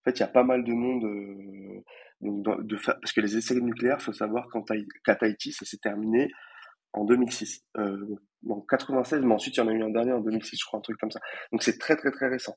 En 0.00 0.04
fait, 0.04 0.18
il 0.18 0.20
y 0.20 0.22
a 0.22 0.28
pas 0.28 0.42
mal 0.42 0.64
de 0.64 0.72
monde, 0.72 1.04
euh, 1.04 1.84
donc 2.22 2.66
de, 2.66 2.76
parce 2.82 3.12
que 3.12 3.20
les 3.20 3.36
essais 3.36 3.54
nucléaires, 3.60 4.00
faut 4.00 4.14
savoir 4.14 4.48
qu'à 5.04 5.16
Tahiti, 5.16 5.52
ça 5.52 5.66
s'est 5.66 5.76
terminé 5.76 6.30
en 6.94 7.04
2006. 7.04 7.62
Euh, 7.76 8.16
en 8.48 8.60
96, 8.60 9.22
mais 9.22 9.34
ensuite 9.34 9.56
il 9.56 9.60
y 9.60 9.62
en 9.62 9.68
a 9.68 9.72
eu 9.72 9.82
un 9.82 9.90
dernier 9.90 10.12
en 10.12 10.20
2006, 10.20 10.58
je 10.58 10.64
crois, 10.64 10.78
un 10.78 10.82
truc 10.82 10.98
comme 10.98 11.10
ça. 11.10 11.20
Donc 11.52 11.62
c'est 11.62 11.78
très 11.78 11.96
très 11.96 12.10
très 12.10 12.28
récent. 12.28 12.56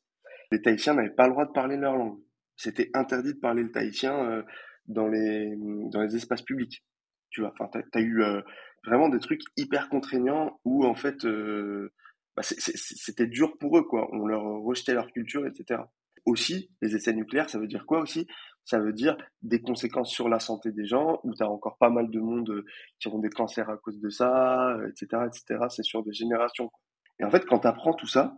Les 0.51 0.61
Tahitiens 0.61 0.93
n'avaient 0.93 1.09
pas 1.09 1.27
le 1.27 1.31
droit 1.31 1.45
de 1.45 1.51
parler 1.51 1.77
leur 1.77 1.95
langue. 1.95 2.19
C'était 2.61 2.91
interdit 2.93 3.33
de 3.33 3.39
parler 3.39 3.63
le 3.63 3.71
tahitien 3.71 4.13
euh, 4.29 4.43
dans 4.85 5.07
les 5.07 5.55
dans 5.91 6.01
les 6.01 6.15
espaces 6.15 6.43
publics. 6.43 6.83
Tu 7.31 7.41
vois, 7.41 7.53
enfin, 7.59 7.69
t'as 7.71 7.99
as 7.99 8.01
eu 8.01 8.21
euh, 8.21 8.41
vraiment 8.85 9.09
des 9.09 9.19
trucs 9.19 9.41
hyper 9.57 9.89
contraignants 9.89 10.59
où 10.63 10.85
en 10.85 10.93
fait, 10.93 11.25
euh, 11.25 11.91
bah, 12.35 12.43
c'était 12.43 13.25
dur 13.25 13.57
pour 13.57 13.77
eux 13.79 13.83
quoi. 13.83 14.07
On 14.11 14.27
leur 14.27 14.43
rejetait 14.43 14.93
leur 14.93 15.11
culture, 15.11 15.47
etc. 15.47 15.81
Aussi, 16.25 16.69
les 16.83 16.95
essais 16.95 17.13
nucléaires, 17.13 17.49
ça 17.49 17.57
veut 17.57 17.67
dire 17.67 17.85
quoi 17.87 17.99
aussi? 17.99 18.27
Ça 18.63 18.79
veut 18.79 18.93
dire 18.93 19.17
des 19.41 19.61
conséquences 19.61 20.11
sur 20.11 20.29
la 20.29 20.39
santé 20.39 20.71
des 20.71 20.85
gens, 20.85 21.19
où 21.23 21.33
tu 21.33 21.43
as 21.43 21.49
encore 21.49 21.77
pas 21.77 21.89
mal 21.89 22.09
de 22.09 22.19
monde 22.19 22.63
qui 22.99 23.07
ont 23.07 23.19
des 23.19 23.29
cancers 23.29 23.69
à 23.69 23.77
cause 23.77 23.99
de 23.99 24.09
ça, 24.09 24.77
etc., 24.87 25.23
etc. 25.27 25.65
C'est 25.69 25.83
sur 25.83 26.03
des 26.03 26.13
générations. 26.13 26.71
Et 27.19 27.23
en 27.23 27.31
fait, 27.31 27.45
quand 27.45 27.59
tu 27.59 27.67
apprends 27.67 27.93
tout 27.93 28.07
ça, 28.07 28.35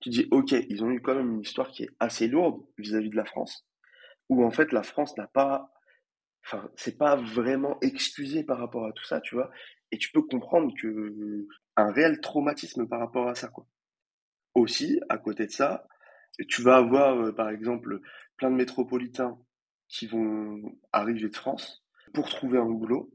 tu 0.00 0.10
dis, 0.10 0.28
ok, 0.30 0.52
ils 0.68 0.84
ont 0.84 0.90
eu 0.90 1.00
quand 1.00 1.14
même 1.14 1.34
une 1.34 1.40
histoire 1.40 1.70
qui 1.70 1.84
est 1.84 1.90
assez 2.00 2.28
lourde 2.28 2.62
vis-à-vis 2.78 3.10
de 3.10 3.16
la 3.16 3.24
France, 3.24 3.66
où 4.28 4.44
en 4.44 4.50
fait 4.50 4.72
la 4.72 4.82
France 4.82 5.16
n'a 5.16 5.26
pas, 5.26 5.72
enfin, 6.44 6.68
c'est 6.76 6.98
pas 6.98 7.16
vraiment 7.16 7.78
excusé 7.80 8.44
par 8.44 8.58
rapport 8.58 8.86
à 8.86 8.92
tout 8.92 9.04
ça, 9.04 9.20
tu 9.20 9.34
vois, 9.34 9.50
et 9.90 9.98
tu 9.98 10.10
peux 10.12 10.22
comprendre 10.22 10.72
que 10.80 11.46
un 11.76 11.92
réel 11.92 12.20
traumatisme 12.20 12.86
par 12.88 13.00
rapport 13.00 13.28
à 13.28 13.34
ça, 13.34 13.48
quoi. 13.48 13.66
Aussi, 14.54 15.00
à 15.08 15.18
côté 15.18 15.46
de 15.46 15.50
ça, 15.50 15.86
tu 16.48 16.62
vas 16.62 16.76
avoir, 16.76 17.18
euh, 17.18 17.32
par 17.32 17.50
exemple, 17.50 18.00
plein 18.36 18.50
de 18.50 18.56
métropolitains 18.56 19.38
qui 19.88 20.06
vont 20.06 20.60
arriver 20.92 21.28
de 21.28 21.34
France 21.34 21.84
pour 22.12 22.28
trouver 22.28 22.58
un 22.58 22.66
boulot, 22.66 23.10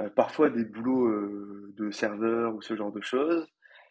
euh, 0.00 0.10
parfois 0.10 0.50
des 0.50 0.64
boulots 0.64 1.06
euh, 1.06 1.74
de 1.76 1.90
serveur 1.90 2.54
ou 2.54 2.62
ce 2.62 2.76
genre 2.76 2.92
de 2.92 3.00
choses, 3.00 3.46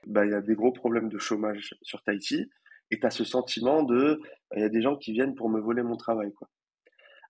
bah, 0.06 0.26
il 0.26 0.32
y 0.32 0.36
a 0.36 0.42
des 0.42 0.56
gros 0.56 0.72
problèmes 0.72 1.10
de 1.10 1.18
chômage 1.18 1.76
sur 1.82 2.02
Tahiti. 2.04 2.50
Et 2.90 3.00
tu 3.00 3.06
as 3.06 3.10
ce 3.10 3.26
sentiment 3.26 3.84
de, 3.84 4.22
il 4.56 4.62
y 4.62 4.64
a 4.64 4.70
des 4.70 4.82
gens 4.82 4.96
qui 4.96 5.12
viennent 5.12 5.36
pour 5.36 5.50
me 5.50 5.60
voler 5.60 5.84
mon 5.84 5.98
travail, 5.98 6.32
quoi. 6.34 6.48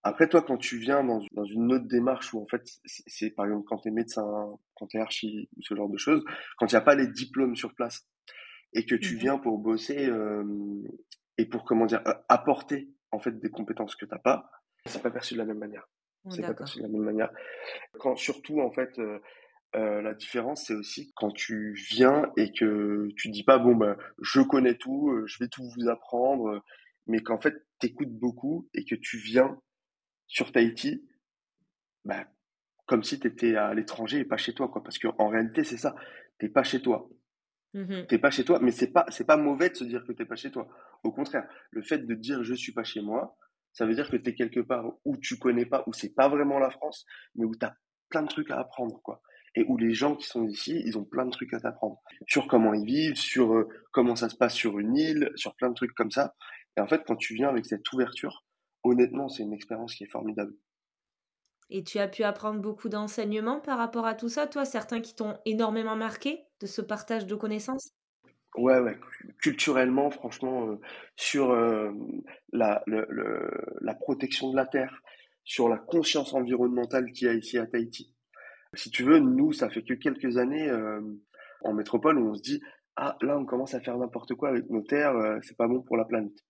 Après, 0.04 0.30
toi, 0.30 0.42
quand 0.42 0.58
tu 0.58 0.78
viens 0.78 1.04
dans, 1.04 1.20
dans 1.32 1.44
une 1.44 1.74
autre 1.74 1.88
démarche 1.88 2.34
où, 2.34 2.42
en 2.42 2.46
fait, 2.48 2.64
c'est 2.86 3.32
par 3.32 3.46
exemple 3.46 3.66
quand 3.68 3.80
tu 3.80 3.90
es 3.90 3.92
médecin, 3.92 4.24
quand 4.76 4.88
tu 4.88 4.98
es 4.98 5.00
archi 5.02 5.50
ou 5.58 5.62
ce 5.62 5.76
genre 5.76 5.90
de 5.90 5.98
choses, 5.98 6.24
quand 6.58 6.72
il 6.72 6.76
n'y 6.76 6.80
a 6.80 6.82
pas 6.82 6.96
les 6.96 7.08
diplômes 7.08 7.56
sur 7.56 7.74
place 7.74 8.08
et 8.74 8.86
que 8.86 8.96
tu 8.96 9.16
mmh 9.16 9.20
viens 9.20 9.38
pour 9.38 9.58
bosser 9.58 10.08
euh, 10.08 10.44
et 11.38 11.46
pour, 11.46 11.66
comment 11.66 11.86
dire, 11.86 12.02
apporter, 12.30 12.90
en 13.12 13.20
fait, 13.20 13.40
des 13.40 13.50
compétences 13.50 13.96
que 13.96 14.06
tu 14.06 14.12
n'as 14.12 14.20
pas, 14.20 14.50
c'est 14.86 15.02
pas 15.02 15.12
perçu 15.12 15.34
de 15.34 15.40
la 15.40 15.46
même 15.46 15.60
manière. 15.60 15.88
C'est 16.30 16.42
pas 16.42 16.54
perçu 16.54 16.80
de 16.80 16.84
la 16.84 16.90
même 16.90 17.04
manière. 17.04 17.32
Quand, 18.00 18.16
surtout, 18.18 18.60
en 18.60 18.72
fait, 18.72 19.00
euh, 19.00 19.20
euh, 19.76 20.02
la 20.02 20.14
différence, 20.14 20.66
c'est 20.66 20.74
aussi 20.74 21.12
quand 21.16 21.32
tu 21.32 21.74
viens 21.74 22.32
et 22.38 22.52
que 22.52 23.10
tu 23.18 23.30
dis 23.30 23.44
pas 23.44 23.58
bon 23.58 23.76
ben 23.76 23.98
je 24.22 24.42
connais 24.42 24.76
tout, 24.76 25.10
euh, 25.10 25.26
je 25.28 25.40
vais 25.40 25.50
tout 25.50 25.64
vous 25.76 25.90
apprendre, 25.90 26.64
mais 27.06 27.20
qu'en 27.22 27.38
fait 27.38 27.54
t'écoutes 27.80 28.18
beaucoup 28.18 28.70
et 28.74 28.86
que 28.86 28.96
tu 28.96 29.18
viens 29.18 29.60
sur 30.26 30.52
Tahiti, 30.52 31.06
bah, 32.06 32.26
comme 32.86 33.04
si 33.04 33.20
tu 33.20 33.28
étais 33.28 33.56
à 33.56 33.74
l'étranger 33.74 34.20
et 34.20 34.26
pas 34.26 34.38
chez 34.38 34.54
toi 34.54 34.70
quoi. 34.70 34.82
Parce 34.82 35.00
qu'en 35.00 35.28
réalité 35.28 35.64
c'est 35.66 35.78
ça, 35.78 35.96
t'es 36.40 36.50
pas 36.50 36.64
chez 36.64 36.82
toi. 36.82 37.10
Mmh 37.78 38.08
t'es 38.08 38.18
pas 38.18 38.32
chez 38.32 38.44
toi, 38.44 38.60
mais 38.62 38.72
c'est 38.72 38.92
pas 38.92 39.06
c'est 39.10 39.26
pas 39.26 39.38
mauvais 39.38 39.70
de 39.70 39.76
se 39.76 39.84
dire 39.84 40.04
que 40.06 40.12
t'es 40.12 40.26
pas 40.26 40.36
chez 40.36 40.52
toi. 40.52 40.68
Au 41.04 41.12
contraire, 41.12 41.48
le 41.72 41.82
fait 41.82 42.00
de 42.00 42.14
dire 42.16 42.44
je 42.44 42.54
suis 42.54 42.72
pas 42.72 42.84
chez 42.84 43.02
moi, 43.02 43.38
ça 43.72 43.86
veut 43.86 43.94
dire 43.94 44.10
que 44.10 44.18
tu 44.18 44.30
es 44.30 44.36
quelque 44.36 44.62
part 44.62 44.86
où 45.06 45.18
tu 45.18 45.38
connais 45.38 45.66
pas, 45.66 45.84
où 45.86 45.94
c'est 45.94 46.14
pas 46.16 46.28
vraiment 46.28 46.58
la 46.60 46.72
France, 46.72 47.06
mais 47.36 47.46
où 47.46 47.56
tu 47.56 47.66
as 47.66 47.76
plein 48.10 48.24
de 48.24 48.28
trucs 48.28 48.50
à 48.52 48.60
apprendre 48.60 49.00
quoi 49.04 49.22
et 49.58 49.66
où 49.68 49.76
les 49.76 49.92
gens 49.92 50.16
qui 50.16 50.28
sont 50.28 50.46
ici, 50.46 50.84
ils 50.86 51.00
ont 51.00 51.04
plein 51.04 51.26
de 51.26 51.32
trucs 51.32 51.52
à 51.54 51.60
t'apprendre 51.60 52.00
sur 52.28 52.48
comment 52.48 52.76
ils 52.76 52.86
vivent, 52.86 53.16
sur 53.16 53.56
euh, 53.56 53.68
comment 53.92 54.16
ça 54.16 54.30
se 54.30 54.36
passe 54.36 54.54
sur 54.54 54.78
une 54.78 54.96
île, 54.96 55.32
sur 55.36 55.56
plein 55.56 55.70
de 55.70 55.74
trucs 55.74 55.96
comme 55.96 56.12
ça. 56.12 56.36
Et 56.78 56.80
en 56.80 56.88
fait, 56.88 57.02
quand 57.08 57.16
tu 57.16 57.34
viens 57.34 57.50
avec 57.50 57.66
cette 57.66 57.92
ouverture, 57.92 58.46
honnêtement, 58.84 59.30
c'est 59.30 59.42
une 59.42 59.54
expérience 59.54 59.96
qui 59.96 60.04
est 60.04 60.12
formidable. 60.12 60.54
Et 61.70 61.84
tu 61.84 62.00
as 62.00 62.08
pu 62.08 62.24
apprendre 62.24 62.62
beaucoup 62.62 62.88
d'enseignements 62.88 63.60
par 63.60 63.78
rapport 63.78 64.06
à 64.06 64.16
tout 64.16 64.30
ça, 64.30 64.48
toi, 64.48 64.64
certains 64.64 65.02
qui 65.02 65.16
t'ont 65.16 65.38
énormément 65.46 65.96
marqué 65.96 66.46
de 66.62 66.68
ce 66.68 66.82
partage 66.82 67.26
de 67.26 67.36
connaissances? 67.36 67.92
Ouais, 68.56 68.80
ouais, 68.80 68.98
culturellement, 69.42 70.10
franchement, 70.10 70.70
euh, 70.70 70.80
sur 71.16 71.52
euh, 71.52 71.92
la, 72.52 72.84
protection 74.00 74.50
de 74.50 74.56
la 74.56 74.66
terre, 74.66 75.04
sur 75.44 75.70
la 75.70 75.78
conscience 75.78 76.34
environnementale 76.34 77.12
qu'il 77.12 77.28
y 77.28 77.30
a 77.30 77.34
ici 77.34 77.58
à 77.58 77.68
Tahiti. 77.68 78.16
Si 78.74 78.90
tu 78.90 79.04
veux, 79.04 79.20
nous, 79.20 79.52
ça 79.52 79.70
fait 79.70 79.84
que 79.84 79.94
quelques 79.94 80.38
années 80.38 80.70
euh, 80.70 81.02
en 81.62 81.74
métropole 81.74 82.18
où 82.18 82.30
on 82.30 82.34
se 82.36 82.42
dit 82.42 82.62
ah 82.96 83.16
là 83.22 83.38
on 83.38 83.46
commence 83.46 83.76
à 83.76 83.80
faire 83.80 83.98
n'importe 83.98 84.34
quoi 84.34 84.50
avec 84.50 84.70
nos 84.70 84.82
terres, 84.82 85.16
c'est 85.44 85.56
pas 85.56 85.68
bon 85.68 85.82
pour 85.82 85.98
la 85.98 86.06
planète. 86.06 86.44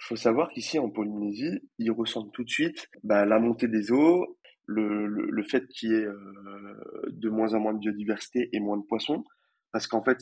Il 0.00 0.04
faut 0.06 0.16
savoir 0.16 0.50
qu'ici 0.50 0.78
en 0.78 0.90
Polynésie, 0.90 1.60
ils 1.78 1.90
ressentent 1.90 2.32
tout 2.32 2.44
de 2.44 2.50
suite 2.50 2.88
bah, 3.02 3.26
la 3.26 3.38
montée 3.38 3.68
des 3.68 3.90
eaux, 3.90 4.38
le, 4.66 5.06
le, 5.06 5.42
fait 5.42 5.66
qu'il 5.68 5.90
y 5.90 5.94
ait 5.94 6.04
euh, 6.04 6.80
de 7.08 7.28
moins 7.30 7.54
en 7.54 7.60
moins 7.60 7.72
de 7.72 7.78
biodiversité 7.78 8.48
et 8.52 8.60
moins 8.60 8.76
de 8.76 8.84
poissons, 8.84 9.24
parce 9.72 9.86
qu'en 9.86 10.02
fait, 10.02 10.18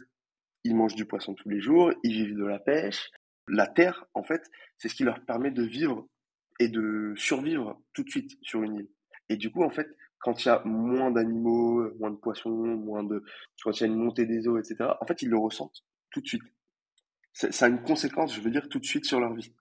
ils 0.65 0.75
mangent 0.75 0.95
du 0.95 1.05
poisson 1.05 1.35
tous 1.35 1.49
les 1.49 1.61
jours, 1.61 1.93
ils 2.03 2.13
vivent 2.13 2.37
de 2.37 2.45
la 2.45 2.59
pêche. 2.59 3.11
La 3.49 3.67
terre, 3.67 4.07
en 4.15 4.23
fait, 4.23 4.43
c'est 4.79 4.89
ce 4.89 4.95
qui 4.95 5.05
leur 5.05 5.25
permet 5.25 5.51
de 5.51 5.63
vivre 5.63 6.09
et 6.59 6.69
de 6.69 7.13
survivre 7.17 7.81
tout 7.93 8.03
de 8.03 8.11
suite 8.11 8.33
sur 8.43 8.63
une 8.63 8.77
île. 8.77 8.89
Et 9.29 9.37
du 9.37 9.51
coup, 9.51 9.63
en 9.63 9.71
fait, 9.71 9.89
quand 10.19 10.45
il 10.45 10.49
y 10.49 10.51
a 10.51 10.63
moins 10.65 11.11
d'animaux, 11.11 11.93
moins 11.99 12.11
de 12.11 12.17
poissons, 12.17 12.51
moins 12.51 13.05
de, 13.05 13.23
quand 13.63 13.73
il 13.73 13.81
y 13.81 13.85
a 13.85 13.87
une 13.87 13.97
montée 13.97 14.27
des 14.27 14.49
eaux, 14.49 14.59
etc., 14.59 14.77
en 15.01 15.07
fait, 15.07 15.23
ils 15.23 15.29
le 15.29 15.39
ressentent 15.39 15.85
tout 16.11 16.21
de 16.21 16.27
suite. 16.27 16.43
Ça 17.33 17.67
a 17.67 17.69
une 17.69 17.83
conséquence, 17.83 18.35
je 18.35 18.41
veux 18.41 18.51
dire, 18.51 18.69
tout 18.69 18.79
de 18.79 18.87
suite 18.87 19.05
sur 19.05 19.21
leur 19.21 19.35
vie. 19.35 19.53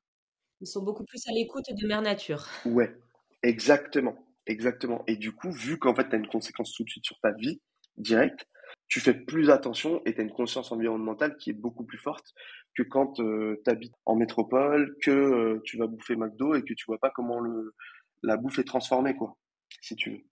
Ils 0.65 0.67
sont 0.67 0.81
beaucoup 0.81 1.03
plus 1.03 1.21
à 1.27 1.31
l'écoute 1.31 1.65
de 1.69 1.87
mère 1.87 2.01
nature. 2.01 2.47
Ouais, 2.65 2.97
exactement, 3.43 4.15
exactement. 4.47 5.03
Et 5.05 5.15
du 5.15 5.31
coup, 5.31 5.51
vu 5.51 5.77
qu'en 5.77 5.93
fait, 5.93 6.09
tu 6.09 6.15
as 6.15 6.17
une 6.17 6.27
conséquence 6.27 6.73
tout 6.73 6.83
de 6.83 6.89
suite 6.89 7.05
sur 7.05 7.19
ta 7.19 7.33
vie 7.33 7.61
directe, 7.97 8.47
tu 8.87 8.99
fais 8.99 9.13
plus 9.13 9.51
attention 9.51 10.01
et 10.05 10.15
tu 10.15 10.21
as 10.21 10.23
une 10.23 10.33
conscience 10.33 10.71
environnementale 10.71 11.37
qui 11.37 11.51
est 11.51 11.53
beaucoup 11.53 11.83
plus 11.83 11.99
forte 11.99 12.33
que 12.75 12.81
quand 12.81 13.19
euh, 13.19 13.61
tu 13.63 13.69
habites 13.69 13.93
en 14.07 14.15
métropole, 14.15 14.97
que 15.03 15.11
euh, 15.11 15.61
tu 15.65 15.77
vas 15.77 15.85
bouffer 15.85 16.15
McDo 16.15 16.55
et 16.55 16.63
que 16.63 16.73
tu 16.73 16.85
vois 16.87 16.97
pas 16.97 17.11
comment 17.11 17.39
le, 17.39 17.75
la 18.23 18.35
bouffe 18.35 18.57
est 18.57 18.63
transformée, 18.63 19.15
quoi, 19.15 19.37
si 19.81 19.95
tu 19.95 20.09
veux. 20.09 20.23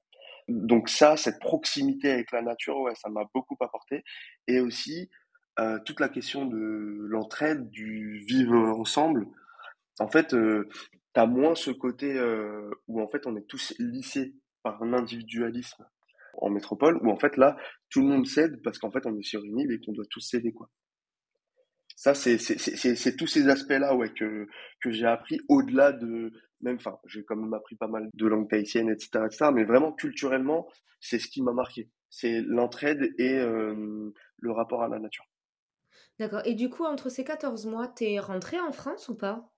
Donc 0.47 0.89
ça, 0.89 1.15
cette 1.15 1.39
proximité 1.39 2.09
avec 2.09 2.31
la 2.31 2.41
nature, 2.41 2.79
ouais, 2.79 2.95
ça 2.95 3.09
m'a 3.09 3.29
beaucoup 3.35 3.55
apporté. 3.59 4.03
Et 4.47 4.61
aussi 4.61 5.11
euh, 5.59 5.77
toute 5.85 5.99
la 5.99 6.09
question 6.09 6.47
de 6.47 7.05
l'entraide, 7.07 7.69
du 7.69 8.25
vivre 8.27 8.55
ensemble. 8.55 9.27
En 9.99 10.07
fait, 10.07 10.33
euh, 10.33 10.69
tu 11.13 11.19
as 11.19 11.25
moins 11.25 11.55
ce 11.55 11.71
côté 11.71 12.17
euh, 12.17 12.69
où 12.87 13.01
en 13.01 13.07
fait 13.07 13.25
on 13.27 13.35
est 13.35 13.47
tous 13.47 13.73
lissés 13.79 14.35
par 14.63 14.81
un 14.81 14.93
individualisme 14.93 15.85
en 16.37 16.49
métropole, 16.49 16.97
où 17.03 17.11
en 17.11 17.17
fait 17.17 17.37
là, 17.37 17.57
tout 17.89 18.01
le 18.01 18.07
monde 18.07 18.25
cède 18.25 18.61
parce 18.63 18.79
qu'en 18.79 18.91
fait 18.91 19.05
on 19.05 19.17
est 19.17 19.23
sur 19.23 19.43
une 19.43 19.59
île 19.59 19.71
et 19.71 19.79
qu'on 19.79 19.93
doit 19.93 20.05
tous 20.09 20.21
céder 20.21 20.51
quoi. 20.51 20.69
Ça, 21.95 22.15
c'est 22.15 22.37
tous 23.17 23.27
ces 23.27 23.47
aspects-là 23.47 23.95
que 24.15 24.47
j'ai 24.91 25.05
appris 25.05 25.39
au-delà 25.47 25.91
de, 25.91 26.31
même, 26.63 26.77
enfin, 26.77 26.97
j'ai 27.05 27.23
quand 27.23 27.35
même 27.35 27.53
appris 27.53 27.75
pas 27.75 27.87
mal 27.87 28.09
de 28.13 28.27
langues 28.27 28.49
tahitiennes, 28.49 28.89
etc., 28.89 29.25
etc. 29.25 29.51
Mais 29.53 29.63
vraiment, 29.63 29.91
culturellement, 29.91 30.67
c'est 30.99 31.19
ce 31.19 31.27
qui 31.27 31.41
m'a 31.41 31.53
marqué. 31.53 31.89
C'est 32.09 32.41
l'entraide 32.41 33.13
et 33.17 33.37
euh, 33.37 34.11
le 34.37 34.51
rapport 34.51 34.83
à 34.83 34.87
la 34.87 34.99
nature. 34.99 35.25
D'accord. 36.19 36.41
Et 36.45 36.55
du 36.55 36.69
coup, 36.69 36.85
entre 36.85 37.09
ces 37.09 37.23
14 37.23 37.65
mois, 37.65 37.87
t'es 37.87 38.19
rentré 38.19 38.59
en 38.59 38.71
France 38.71 39.09
ou 39.09 39.15
pas? 39.15 39.52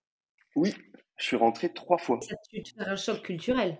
Oui, 0.56 0.74
je 1.18 1.26
suis 1.26 1.36
rentré 1.36 1.74
trois 1.74 1.98
fois. 1.98 2.20
Ça 2.22 2.36
a 2.36 2.58
dû 2.58 2.72
faire 2.72 2.90
un 2.90 2.96
choc 2.96 3.22
culturel. 3.22 3.78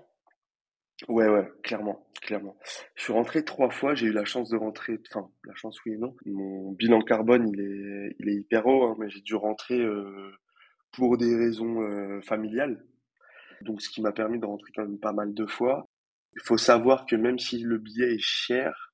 Ouais, 1.10 1.28
ouais, 1.28 1.52
clairement, 1.62 2.08
clairement. 2.22 2.58
Je 2.96 3.04
suis 3.04 3.14
rentré 3.14 3.44
trois 3.44 3.70
fois, 3.70 3.96
j'ai 3.96 4.08
eu 4.08 4.14
la 4.14 4.24
chance 4.24 4.50
de 4.50 4.58
rentrer, 4.58 4.98
enfin, 5.10 5.30
la 5.44 5.54
chance 5.56 5.84
oui 5.86 5.94
et 5.94 5.98
non. 5.98 6.16
Mon 6.26 6.72
bilan 6.72 7.02
carbone, 7.02 7.50
il 7.50 7.60
est, 7.60 8.16
il 8.20 8.30
est 8.30 8.36
hyper 8.36 8.66
haut, 8.66 8.84
hein, 8.84 8.96
mais 8.98 9.10
j'ai 9.10 9.22
dû 9.22 9.36
rentrer 9.36 9.80
euh, 9.80 10.32
pour 10.92 11.18
des 11.18 11.36
raisons 11.36 11.82
euh, 11.82 12.22
familiales 12.22 12.82
donc 13.62 13.82
ce 13.82 13.90
qui 13.90 14.02
m'a 14.02 14.12
permis 14.12 14.40
de 14.40 14.46
rentrer 14.46 14.72
quand 14.76 14.84
même 14.84 15.00
pas 15.00 15.14
mal 15.14 15.34
de 15.34 15.46
fois. 15.46 15.90
Il 16.36 16.42
faut 16.44 16.58
savoir 16.58 17.06
que 17.06 17.16
même 17.16 17.40
si 17.40 17.60
le 17.60 17.78
billet 17.78 18.16
est 18.16 18.22
cher, 18.22 18.94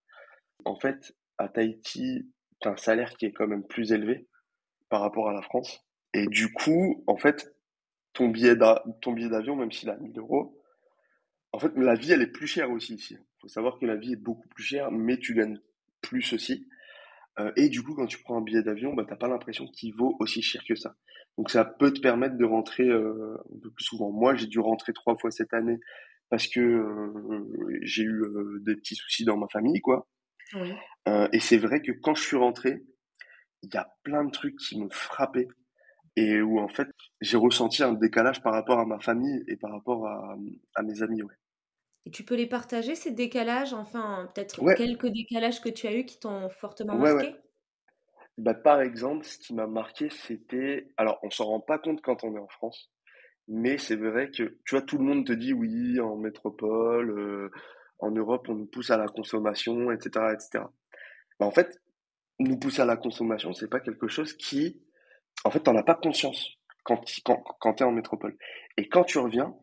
en 0.65 0.75
fait, 0.79 1.15
à 1.37 1.47
Tahiti, 1.49 2.31
tu 2.61 2.67
as 2.67 2.71
un 2.71 2.77
salaire 2.77 3.15
qui 3.17 3.25
est 3.25 3.31
quand 3.31 3.47
même 3.47 3.65
plus 3.65 3.91
élevé 3.91 4.27
par 4.89 5.01
rapport 5.01 5.29
à 5.29 5.33
la 5.33 5.41
France. 5.41 5.83
Et 6.13 6.27
du 6.27 6.51
coup, 6.53 7.03
en 7.07 7.17
fait, 7.17 7.55
ton 8.13 8.27
billet 8.27 8.55
d'avion, 8.55 9.55
même 9.55 9.71
s'il 9.71 9.89
a 9.89 9.97
1000 9.97 10.17
euros, 10.17 10.61
en 11.53 11.59
fait, 11.59 11.71
la 11.75 11.95
vie, 11.95 12.11
elle 12.11 12.21
est 12.21 12.31
plus 12.31 12.47
chère 12.47 12.71
aussi 12.71 12.95
ici. 12.95 13.15
Il 13.15 13.41
faut 13.41 13.47
savoir 13.47 13.77
que 13.77 13.85
la 13.85 13.95
vie 13.95 14.13
est 14.13 14.21
beaucoup 14.21 14.47
plus 14.49 14.63
chère, 14.63 14.91
mais 14.91 15.17
tu 15.17 15.33
gagnes 15.33 15.59
plus 16.01 16.33
aussi. 16.33 16.67
Euh, 17.39 17.51
et 17.55 17.69
du 17.69 17.81
coup, 17.83 17.93
quand 17.93 18.05
tu 18.05 18.21
prends 18.21 18.37
un 18.37 18.41
billet 18.41 18.63
d'avion, 18.63 18.93
bah, 18.93 19.05
t'as 19.07 19.15
pas 19.15 19.27
l'impression 19.27 19.67
qu'il 19.67 19.93
vaut 19.95 20.15
aussi 20.19 20.41
cher 20.41 20.63
que 20.67 20.75
ça. 20.75 20.95
Donc 21.37 21.49
ça 21.49 21.63
peut 21.65 21.91
te 21.91 22.01
permettre 22.01 22.37
de 22.37 22.45
rentrer 22.45 22.87
euh, 22.87 23.37
un 23.53 23.59
peu 23.59 23.71
plus 23.71 23.85
souvent. 23.85 24.11
Moi, 24.11 24.35
j'ai 24.35 24.47
dû 24.47 24.59
rentrer 24.59 24.93
trois 24.93 25.17
fois 25.17 25.31
cette 25.31 25.53
année 25.53 25.79
parce 26.29 26.47
que 26.47 26.59
euh, 26.59 27.79
j'ai 27.81 28.03
eu 28.03 28.23
des 28.65 28.75
petits 28.75 28.95
soucis 28.95 29.25
dans 29.25 29.37
ma 29.37 29.47
famille, 29.47 29.81
quoi. 29.81 30.07
Oui. 30.53 30.73
et 31.31 31.39
c'est 31.39 31.57
vrai 31.57 31.81
que 31.81 31.93
quand 31.93 32.13
je 32.13 32.23
suis 32.23 32.35
rentré, 32.35 32.83
il 33.61 33.73
y 33.73 33.77
a 33.77 33.89
plein 34.03 34.25
de 34.25 34.31
trucs 34.31 34.57
qui 34.57 34.77
m'ont 34.77 34.89
frappé 34.89 35.47
et 36.15 36.41
où 36.41 36.59
en 36.59 36.67
fait 36.67 36.87
j'ai 37.21 37.37
ressenti 37.37 37.83
un 37.83 37.93
décalage 37.93 38.41
par 38.41 38.53
rapport 38.53 38.79
à 38.79 38.85
ma 38.85 38.99
famille 38.99 39.43
et 39.47 39.55
par 39.55 39.71
rapport 39.71 40.07
à, 40.07 40.35
à 40.75 40.83
mes 40.83 41.01
amis. 41.01 41.23
Ouais. 41.23 41.35
Et 42.05 42.11
tu 42.11 42.23
peux 42.23 42.35
les 42.35 42.47
partager, 42.47 42.95
ces 42.95 43.11
décalages 43.11 43.73
Enfin, 43.73 44.29
peut-être 44.33 44.59
quelques 44.75 45.07
décalages 45.07 45.61
que 45.61 45.69
tu 45.69 45.87
as 45.87 45.95
eus 45.95 46.05
qui 46.05 46.19
t'ont 46.19 46.49
fortement 46.49 46.97
Ouais, 46.97 47.13
marqué? 47.13 47.35
Bah, 48.37 48.53
par 48.55 48.81
exemple, 48.81 49.25
ce 49.25 49.37
qui 49.37 49.53
m'a 49.53 49.67
marqué, 49.67 50.09
c'était... 50.09 50.87
Alors, 50.97 51.19
on 51.21 51.29
s'en 51.29 51.45
rend 51.45 51.59
pas 51.59 51.77
compte 51.77 52.01
quand 52.01 52.23
on 52.23 52.35
est 52.35 52.39
en 52.39 52.47
France, 52.47 52.89
mais 53.47 53.77
c'est 53.77 53.95
vrai 53.95 54.31
que, 54.31 54.57
tu 54.65 54.75
vois, 54.75 54.81
tout 54.81 54.97
le 54.97 55.03
monde 55.03 55.27
te 55.27 55.33
dit 55.33 55.53
oui, 55.53 55.99
en 55.99 56.15
métropole, 56.15 57.11
euh, 57.11 57.51
en 57.99 58.09
Europe, 58.09 58.47
on 58.49 58.55
nous 58.55 58.65
pousse 58.65 58.89
à 58.89 58.97
la 58.97 59.07
consommation, 59.07 59.91
etc., 59.91 60.33
etc. 60.33 60.63
Bah, 61.39 61.45
en 61.45 61.51
fait, 61.51 61.79
nous 62.39 62.57
pousser 62.57 62.81
à 62.81 62.85
la 62.85 62.97
consommation, 62.97 63.53
c'est 63.53 63.69
pas 63.69 63.79
quelque 63.79 64.07
chose 64.07 64.33
qui, 64.33 64.81
en 65.43 65.51
fait, 65.51 65.61
t'en 65.61 65.75
as 65.75 65.83
pas 65.83 65.95
conscience 65.95 66.57
quand, 66.83 67.03
quand, 67.25 67.43
quand 67.59 67.73
tu 67.75 67.83
es 67.83 67.85
en 67.85 67.91
métropole. 67.91 68.37
Et 68.77 68.87
quand 68.87 69.03
tu 69.03 69.17
reviens, 69.17 69.55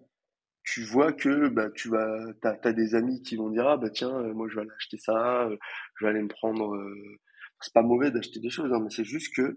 tu 0.64 0.82
vois 0.82 1.12
que 1.12 1.48
bah, 1.48 1.70
tu 1.74 1.88
vas, 1.88 2.72
des 2.72 2.94
amis 2.94 3.22
qui 3.22 3.36
vont 3.36 3.48
dire 3.50 3.66
ah 3.66 3.76
bah 3.76 3.90
tiens, 3.90 4.14
euh, 4.14 4.34
moi 4.34 4.48
je 4.50 4.56
vais 4.56 4.62
aller 4.62 4.70
acheter 4.76 4.98
ça, 4.98 5.44
euh, 5.44 5.56
je 5.96 6.04
vais 6.04 6.10
aller 6.10 6.22
me 6.22 6.28
prendre. 6.28 6.74
Euh, 6.74 7.18
c'est 7.60 7.72
pas 7.72 7.82
mauvais 7.82 8.10
d'acheter 8.10 8.38
des 8.40 8.50
choses, 8.50 8.72
hein, 8.72 8.80
mais 8.80 8.90
c'est 8.90 9.04
juste 9.04 9.34
que, 9.34 9.56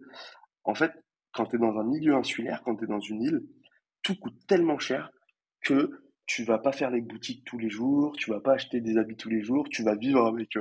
en 0.63 0.73
fait, 0.73 0.91
quand 1.33 1.45
tu 1.45 1.57
es 1.57 1.59
dans 1.59 1.77
un 1.77 1.83
milieu 1.83 2.15
insulaire, 2.15 2.61
quand 2.63 2.75
tu 2.77 2.85
es 2.85 2.87
dans 2.87 2.99
une 2.99 3.21
île, 3.21 3.41
tout 4.03 4.15
coûte 4.15 4.35
tellement 4.47 4.79
cher 4.79 5.11
que 5.61 6.01
tu 6.25 6.43
vas 6.45 6.57
pas 6.57 6.71
faire 6.71 6.89
les 6.89 7.01
boutiques 7.01 7.43
tous 7.45 7.59
les 7.59 7.69
jours, 7.69 8.15
tu 8.17 8.31
vas 8.31 8.39
pas 8.39 8.53
acheter 8.53 8.81
des 8.81 8.97
habits 8.97 9.17
tous 9.17 9.29
les 9.29 9.43
jours, 9.43 9.67
tu 9.69 9.83
vas 9.83 9.95
vivre 9.95 10.25
avec 10.25 10.57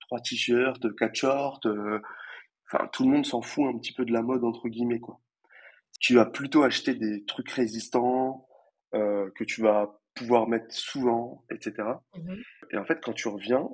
trois 0.00 0.20
t-shirts, 0.20 0.94
quatre 0.94 1.16
shorts. 1.16 1.60
Enfin, 2.70 2.88
tout 2.92 3.04
le 3.04 3.10
monde 3.10 3.26
s'en 3.26 3.42
fout 3.42 3.64
un 3.66 3.78
petit 3.78 3.92
peu 3.92 4.04
de 4.04 4.12
la 4.12 4.22
mode 4.22 4.44
entre 4.44 4.68
guillemets 4.68 5.00
quoi. 5.00 5.20
Tu 6.00 6.14
vas 6.14 6.26
plutôt 6.26 6.62
acheter 6.62 6.94
des 6.94 7.24
trucs 7.24 7.50
résistants, 7.50 8.46
euh, 8.94 9.30
que 9.34 9.44
tu 9.44 9.62
vas 9.62 10.00
pouvoir 10.14 10.48
mettre 10.48 10.74
souvent, 10.74 11.44
etc. 11.50 11.88
Mmh 12.16 12.34
et 12.72 12.78
en 12.78 12.84
fait, 12.84 13.00
quand 13.00 13.12
tu 13.12 13.28
reviens 13.28 13.68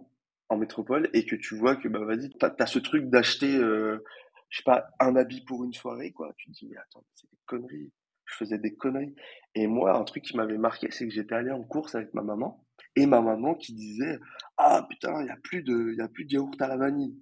en 0.50 0.56
métropole 0.58 1.08
et 1.14 1.24
que 1.24 1.34
tu 1.34 1.56
vois 1.56 1.76
que, 1.76 1.88
bah, 1.88 2.04
vas-y, 2.04 2.28
t'as 2.30 2.52
as 2.58 2.66
ce 2.66 2.78
truc 2.78 3.08
d'acheter, 3.08 3.56
euh, 3.56 4.04
je 4.50 4.58
sais 4.58 4.64
pas, 4.64 4.86
un 5.00 5.16
habit 5.16 5.42
pour 5.46 5.64
une 5.64 5.72
soirée, 5.72 6.12
quoi. 6.12 6.30
Tu 6.36 6.50
te 6.50 6.52
dis, 6.52 6.68
mais 6.68 6.76
attends, 6.76 7.04
c'est 7.14 7.30
des 7.30 7.38
conneries. 7.46 7.90
Je 8.26 8.34
faisais 8.34 8.58
des 8.58 8.74
conneries. 8.74 9.14
Et 9.54 9.66
moi, 9.66 9.96
un 9.96 10.04
truc 10.04 10.24
qui 10.24 10.36
m'avait 10.36 10.58
marqué, 10.58 10.88
c'est 10.90 11.06
que 11.06 11.14
j'étais 11.14 11.34
allé 11.34 11.50
en 11.50 11.62
course 11.62 11.94
avec 11.94 12.12
ma 12.12 12.22
maman 12.22 12.66
et 12.96 13.06
ma 13.06 13.22
maman 13.22 13.54
qui 13.54 13.72
disait, 13.72 14.18
ah 14.58 14.86
putain, 14.90 15.22
il 15.22 15.28
y 15.28 15.30
a 15.30 15.38
plus 15.42 15.62
de, 15.62 15.92
il 15.92 15.98
y 15.98 16.02
a 16.02 16.08
plus 16.08 16.24
de 16.26 16.32
yaourt 16.32 16.60
à 16.60 16.68
la 16.68 16.76
vanille. 16.76 17.16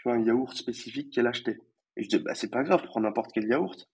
Tu 0.00 0.08
vois, 0.08 0.14
un 0.14 0.24
yaourt 0.24 0.54
spécifique 0.54 1.12
qu'elle 1.12 1.26
achetait. 1.26 1.58
Et 1.98 2.04
je 2.04 2.08
dis, 2.08 2.18
bah, 2.20 2.34
c'est 2.34 2.50
pas 2.50 2.62
grave, 2.62 2.82
prends 2.84 3.02
n'importe 3.02 3.32
quel 3.34 3.46
yaourt. 3.46 3.86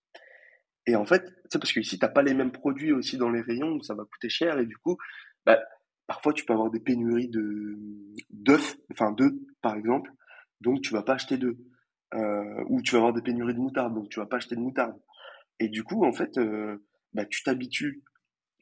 Et 0.87 0.95
en 0.95 1.05
fait, 1.05 1.25
c'est 1.51 1.59
parce 1.59 1.73
que 1.73 1.81
ici, 1.81 1.99
t'as 1.99 2.07
pas 2.07 2.23
les 2.23 2.33
mêmes 2.33 2.53
produits 2.53 2.93
aussi 2.93 3.17
dans 3.19 3.29
les 3.29 3.41
rayons, 3.41 3.73
donc 3.73 3.85
ça 3.85 3.95
va 3.95 4.05
coûter 4.05 4.29
cher. 4.29 4.57
Et 4.61 4.67
du 4.67 4.77
coup, 4.77 4.97
bah, 5.45 5.61
parfois, 6.07 6.33
tu 6.33 6.45
peux 6.45 6.53
avoir 6.53 6.71
des 6.71 6.79
pénuries 6.79 7.27
de 7.27 7.77
d'œufs, 8.31 8.77
enfin 8.93 9.11
d'œufs, 9.11 9.33
par 9.63 9.75
exemple. 9.75 10.13
Donc, 10.61 10.81
tu 10.81 10.93
vas 10.93 11.03
pas 11.03 11.15
acheter 11.15 11.39
d'œufs. 11.39 11.57
Euh, 12.15 12.65
ou 12.69 12.83
tu 12.83 12.93
vas 12.93 12.99
avoir 12.99 13.13
des 13.13 13.23
pénuries 13.23 13.55
de 13.55 13.59
moutarde, 13.59 13.93
donc 13.93 14.09
tu 14.09 14.21
vas 14.21 14.27
pas 14.27 14.37
acheter 14.37 14.55
de 14.55 14.61
moutarde. 14.61 14.95
Et 15.59 15.69
du 15.69 15.83
coup, 15.83 16.05
en 16.05 16.13
fait, 16.13 16.39
euh, 16.39 16.85
bah, 17.15 17.27
tu 17.27 17.43
t'habitues, 17.43 18.05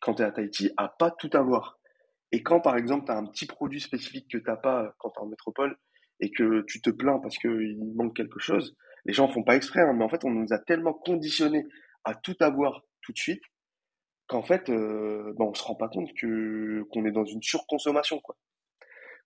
quand 0.00 0.14
tu 0.14 0.22
es 0.22 0.24
à 0.24 0.32
Tahiti, 0.32 0.70
à 0.78 0.88
pas 0.88 1.10
tout 1.10 1.30
avoir. 1.34 1.78
Et 2.32 2.42
quand, 2.42 2.60
par 2.60 2.78
exemple, 2.78 3.04
tu 3.04 3.12
as 3.12 3.18
un 3.18 3.26
petit 3.26 3.44
produit 3.44 3.80
spécifique 3.82 4.30
que 4.30 4.38
t'as 4.38 4.56
pas 4.56 4.94
quand 4.98 5.10
tu 5.10 5.20
es 5.20 5.22
en 5.22 5.26
métropole, 5.26 5.76
et 6.24 6.30
que 6.30 6.62
tu 6.66 6.80
te 6.80 6.88
plains 6.88 7.18
parce 7.18 7.36
qu'il 7.36 7.78
manque 7.94 8.16
quelque 8.16 8.38
chose, 8.38 8.74
les 9.04 9.12
gens 9.12 9.28
font 9.28 9.42
pas 9.42 9.56
exprès, 9.56 9.82
hein, 9.82 9.92
mais 9.92 10.04
en 10.04 10.08
fait, 10.08 10.24
on 10.24 10.30
nous 10.30 10.52
a 10.52 10.58
tellement 10.58 10.94
conditionnés 10.94 11.66
à 12.04 12.14
tout 12.14 12.36
avoir 12.40 12.82
tout 13.02 13.12
de 13.12 13.18
suite 13.18 13.42
qu'en 14.26 14.42
fait, 14.42 14.70
euh, 14.70 15.34
ben, 15.36 15.44
on 15.44 15.54
se 15.54 15.62
rend 15.62 15.74
pas 15.74 15.88
compte 15.88 16.10
que 16.14 16.82
qu'on 16.90 17.04
est 17.04 17.12
dans 17.12 17.26
une 17.26 17.42
surconsommation, 17.42 18.20
quoi. 18.20 18.36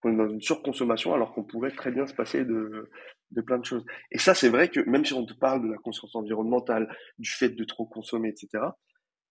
Qu'on 0.00 0.12
est 0.12 0.16
dans 0.16 0.28
une 0.28 0.42
surconsommation 0.42 1.14
alors 1.14 1.32
qu'on 1.34 1.44
pourrait 1.44 1.70
très 1.70 1.92
bien 1.92 2.06
se 2.06 2.14
passer 2.14 2.44
de, 2.44 2.90
de 3.30 3.40
plein 3.40 3.58
de 3.58 3.64
choses. 3.64 3.84
Et 4.10 4.18
ça, 4.18 4.34
c'est 4.34 4.48
vrai 4.48 4.68
que 4.68 4.80
même 4.80 5.04
si 5.04 5.12
on 5.12 5.24
te 5.24 5.34
parle 5.34 5.62
de 5.62 5.70
la 5.70 5.78
conscience 5.78 6.16
environnementale, 6.16 6.92
du 7.18 7.30
fait 7.30 7.50
de 7.50 7.64
trop 7.64 7.86
consommer, 7.86 8.30
etc., 8.30 8.64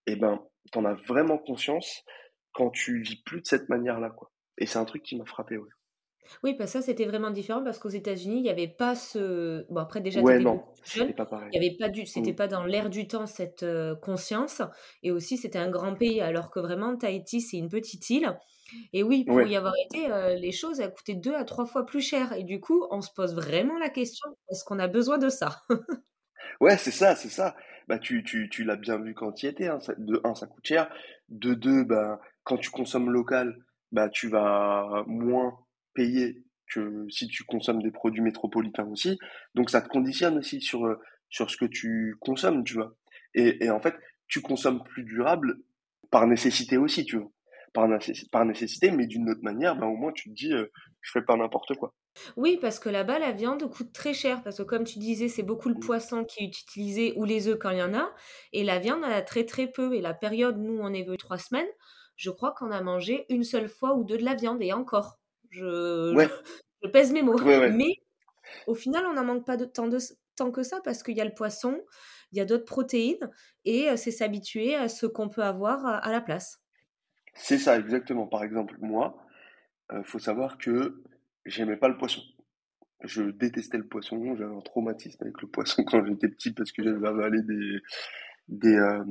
eh 0.05 0.15
ben, 0.15 0.41
t'en 0.71 0.85
as 0.85 0.93
vraiment 0.93 1.37
conscience 1.37 2.05
quand 2.53 2.69
tu 2.69 3.01
vis 3.01 3.21
plus 3.23 3.41
de 3.41 3.45
cette 3.45 3.67
manière-là, 3.67 4.09
quoi. 4.11 4.31
Et 4.57 4.65
c'est 4.65 4.79
un 4.79 4.85
truc 4.85 5.03
qui 5.03 5.17
m'a 5.17 5.25
frappé, 5.25 5.57
ouais. 5.57 5.69
Oui, 6.43 6.53
parce 6.55 6.73
que 6.73 6.79
ça, 6.79 6.85
c'était 6.85 7.05
vraiment 7.05 7.31
différent 7.31 7.63
parce 7.63 7.79
qu'aux 7.79 7.89
États-Unis, 7.89 8.37
il 8.37 8.43
n'y 8.43 8.49
avait 8.49 8.67
pas 8.67 8.95
ce. 8.95 9.65
Bon, 9.71 9.81
après, 9.81 10.01
déjà, 10.01 10.21
étais 10.21 10.39
beaucoup 10.39 10.65
jeune. 10.83 11.13
pas 11.13 11.25
pareil. 11.25 11.49
Il 11.53 11.61
y 11.61 11.65
avait 11.65 11.77
pas 11.77 11.89
du... 11.89 12.05
C'était 12.05 12.31
mmh. 12.31 12.35
pas 12.35 12.47
dans 12.47 12.63
l'air 12.63 12.89
du 12.89 13.07
temps 13.07 13.25
cette 13.25 13.65
conscience. 14.01 14.61
Et 15.03 15.11
aussi, 15.11 15.37
c'était 15.37 15.59
un 15.59 15.69
grand 15.69 15.95
pays, 15.95 16.21
alors 16.21 16.49
que 16.49 16.59
vraiment, 16.59 16.95
Tahiti, 16.95 17.41
c'est 17.41 17.57
une 17.57 17.69
petite 17.69 18.09
île. 18.09 18.37
Et 18.93 19.03
oui, 19.03 19.23
pour 19.23 19.41
y 19.41 19.55
avoir 19.55 19.73
été, 19.85 20.07
les 20.39 20.51
choses, 20.51 20.79
elles 20.79 20.93
coûtaient 20.93 21.15
deux 21.15 21.35
à 21.35 21.43
trois 21.43 21.65
fois 21.65 21.85
plus 21.85 22.01
cher. 22.01 22.33
Et 22.33 22.43
du 22.43 22.59
coup, 22.59 22.85
on 22.91 23.01
se 23.01 23.11
pose 23.13 23.35
vraiment 23.35 23.77
la 23.77 23.89
question 23.89 24.29
est-ce 24.49 24.63
qu'on 24.63 24.79
a 24.79 24.87
besoin 24.87 25.17
de 25.17 25.29
ça? 25.29 25.61
Ouais, 26.59 26.77
c'est 26.77 26.91
ça, 26.91 27.15
c'est 27.15 27.29
ça. 27.29 27.55
Bah, 27.87 27.99
tu, 27.99 28.23
tu, 28.23 28.49
tu 28.49 28.63
l'as 28.63 28.75
bien 28.75 28.97
vu 28.97 29.13
quand 29.13 29.31
tu 29.31 29.45
y 29.45 29.49
étais. 29.49 29.67
Hein. 29.67 29.79
De 29.97 30.19
un, 30.23 30.35
ça 30.35 30.47
coûte 30.47 30.65
cher. 30.65 30.89
De 31.29 31.53
deux, 31.53 31.83
bah, 31.83 32.19
quand 32.43 32.57
tu 32.57 32.69
consommes 32.69 33.11
local, 33.11 33.57
bah, 33.91 34.09
tu 34.09 34.29
vas 34.29 35.03
moins 35.07 35.59
payer 35.97 36.43
que 36.73 37.07
si 37.09 37.27
tu 37.27 37.43
consommes 37.43 37.81
des 37.81 37.91
produits 37.91 38.21
métropolitains 38.21 38.87
aussi. 38.87 39.17
Donc 39.55 39.69
ça 39.69 39.81
te 39.81 39.89
conditionne 39.89 40.37
aussi 40.37 40.61
sur, 40.61 40.85
euh, 40.85 40.99
sur 41.29 41.49
ce 41.49 41.57
que 41.57 41.65
tu 41.65 42.15
consommes, 42.19 42.63
tu 42.63 42.75
vois. 42.75 42.95
Et, 43.33 43.65
et 43.65 43.69
en 43.71 43.81
fait, 43.81 43.95
tu 44.27 44.41
consommes 44.41 44.83
plus 44.83 45.03
durable 45.03 45.57
par 46.11 46.27
nécessité 46.27 46.77
aussi, 46.77 47.03
tu 47.05 47.17
vois. 47.17 47.31
Par, 47.73 47.87
par 48.31 48.45
nécessité, 48.45 48.91
mais 48.91 49.07
d'une 49.07 49.29
autre 49.29 49.43
manière, 49.43 49.75
ben, 49.75 49.87
au 49.87 49.95
moins 49.95 50.11
tu 50.11 50.29
te 50.29 50.33
dis, 50.33 50.53
euh, 50.53 50.65
je 51.01 51.11
fais 51.11 51.21
pas 51.21 51.35
n'importe 51.35 51.75
quoi. 51.75 51.93
Oui, 52.35 52.57
parce 52.59 52.79
que 52.79 52.89
là-bas, 52.89 53.19
la 53.19 53.31
viande 53.31 53.69
coûte 53.69 53.93
très 53.93 54.13
cher, 54.13 54.41
parce 54.41 54.57
que 54.57 54.63
comme 54.63 54.83
tu 54.83 54.99
disais, 54.99 55.27
c'est 55.27 55.43
beaucoup 55.43 55.69
le 55.69 55.75
mmh. 55.75 55.87
poisson 55.87 56.23
qui 56.25 56.43
est 56.43 56.47
utilisé 56.47 57.13
ou 57.17 57.23
les 57.23 57.47
œufs 57.47 57.59
quand 57.59 57.69
il 57.69 57.77
y 57.77 57.83
en 57.83 57.93
a, 57.93 58.09
et 58.51 58.63
la 58.63 58.79
viande, 58.79 59.03
elle 59.05 59.13
a 59.13 59.21
très 59.21 59.45
très 59.45 59.67
peu. 59.67 59.93
Et 59.93 60.01
la 60.01 60.15
période, 60.15 60.57
nous, 60.57 60.79
on 60.81 60.93
est 60.93 61.03
venu 61.03 61.17
trois 61.17 61.37
semaines, 61.37 61.71
je 62.15 62.31
crois 62.31 62.53
qu'on 62.57 62.71
a 62.71 62.81
mangé 62.81 63.25
une 63.29 63.43
seule 63.43 63.69
fois 63.69 63.93
ou 63.95 64.03
deux 64.03 64.17
de 64.17 64.25
la 64.25 64.33
viande, 64.33 64.61
et 64.61 64.73
encore. 64.73 65.19
Je, 65.51 66.29
je, 66.83 66.89
pèse 66.89 67.11
mes 67.11 67.21
mots. 67.23 67.39
Mais 67.43 67.95
au 68.67 68.75
final, 68.75 69.05
on 69.05 69.13
n'en 69.13 69.23
manque 69.23 69.45
pas 69.45 69.57
de 69.57 69.65
tant, 69.65 69.87
de 69.87 69.97
tant 70.35 70.51
que 70.51 70.63
ça 70.63 70.79
parce 70.83 71.03
qu'il 71.03 71.17
y 71.17 71.21
a 71.21 71.25
le 71.25 71.33
poisson, 71.33 71.81
il 72.31 72.37
y 72.37 72.41
a 72.41 72.45
d'autres 72.45 72.65
protéines 72.65 73.29
et 73.65 73.89
euh, 73.89 73.97
c'est 73.97 74.11
s'habituer 74.11 74.75
à 74.75 74.87
ce 74.87 75.05
qu'on 75.05 75.29
peut 75.29 75.43
avoir 75.43 75.85
à, 75.85 76.11
la 76.11 76.21
place. 76.21 76.61
C'est 77.33 77.57
ça, 77.57 77.77
exactement. 77.77 78.27
Par 78.27 78.43
exemple, 78.43 78.77
moi, 78.79 79.17
il 79.91 79.97
euh, 79.97 80.03
faut 80.03 80.19
savoir 80.19 80.57
que 80.57 81.03
j'aimais 81.45 81.77
pas 81.77 81.89
le 81.89 81.97
poisson. 81.97 82.21
Je 83.03 83.23
détestais 83.23 83.77
le 83.77 83.87
poisson, 83.87 84.35
j'avais 84.35 84.55
un 84.55 84.61
traumatisme 84.61 85.23
avec 85.23 85.41
le 85.41 85.47
poisson 85.47 85.83
quand 85.87 86.05
j'étais 86.05 86.29
petit 86.29 86.51
parce 86.51 86.71
que 86.71 86.83
j'avais 86.83 87.07
avalé 87.07 87.41
des, 87.43 87.77
des 88.47 88.75
euh, 88.75 89.03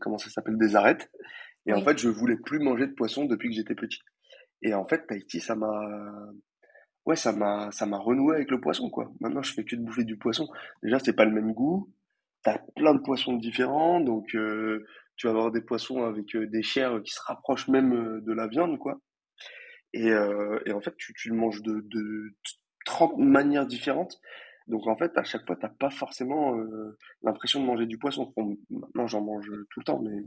comment 0.00 0.18
ça 0.18 0.30
s'appelle, 0.30 0.58
des 0.58 0.76
arêtes. 0.76 1.10
Et 1.66 1.72
en 1.72 1.82
fait, 1.82 1.98
je 1.98 2.08
voulais 2.08 2.36
plus 2.36 2.60
manger 2.60 2.86
de 2.86 2.92
poisson 2.92 3.24
depuis 3.24 3.48
que 3.48 3.56
j'étais 3.56 3.74
petit. 3.74 4.00
Et 4.62 4.74
en 4.74 4.86
fait, 4.86 5.06
Tahiti, 5.06 5.40
ça 5.40 5.54
m'a, 5.54 5.82
ouais, 7.06 7.16
ça 7.16 7.32
m'a, 7.32 7.70
ça 7.72 7.86
m'a 7.86 7.98
renoué 7.98 8.36
avec 8.36 8.50
le 8.50 8.60
poisson, 8.60 8.90
quoi. 8.90 9.10
Maintenant, 9.20 9.42
je 9.42 9.52
fais 9.52 9.64
que 9.64 9.76
de 9.76 9.82
bouffer 9.82 10.04
du 10.04 10.16
poisson. 10.18 10.48
Déjà, 10.82 10.98
c'est 10.98 11.14
pas 11.14 11.24
le 11.24 11.32
même 11.32 11.52
goût. 11.52 11.92
T'as 12.42 12.58
plein 12.76 12.94
de 12.94 13.00
poissons 13.00 13.34
différents, 13.34 14.00
donc 14.00 14.34
euh, 14.34 14.84
tu 15.16 15.26
vas 15.26 15.32
avoir 15.32 15.50
des 15.50 15.62
poissons 15.62 16.04
avec 16.04 16.34
euh, 16.36 16.46
des 16.46 16.62
chairs 16.62 17.02
qui 17.02 17.12
se 17.12 17.20
rapprochent 17.24 17.68
même 17.68 17.92
euh, 17.92 18.20
de 18.20 18.32
la 18.32 18.46
viande, 18.46 18.78
quoi. 18.78 19.00
Et, 19.92 20.08
et 20.08 20.72
en 20.72 20.80
fait, 20.82 20.94
tu, 20.98 21.14
tu 21.14 21.30
le 21.30 21.36
manges 21.36 21.62
de, 21.62 21.80
de 21.80 22.34
30 22.84 23.16
manières 23.16 23.66
différentes. 23.66 24.20
Donc 24.66 24.86
en 24.88 24.96
fait, 24.96 25.16
à 25.16 25.24
chaque 25.24 25.46
fois, 25.46 25.56
t'as 25.56 25.70
pas 25.70 25.88
forcément 25.88 26.54
l'impression 27.22 27.60
de 27.60 27.64
manger 27.64 27.86
du 27.86 27.96
poisson. 27.96 28.34
maintenant, 28.68 29.06
j'en 29.06 29.22
mange 29.22 29.50
tout 29.70 29.80
le 29.80 29.84
temps, 29.84 30.02
mais 30.02 30.18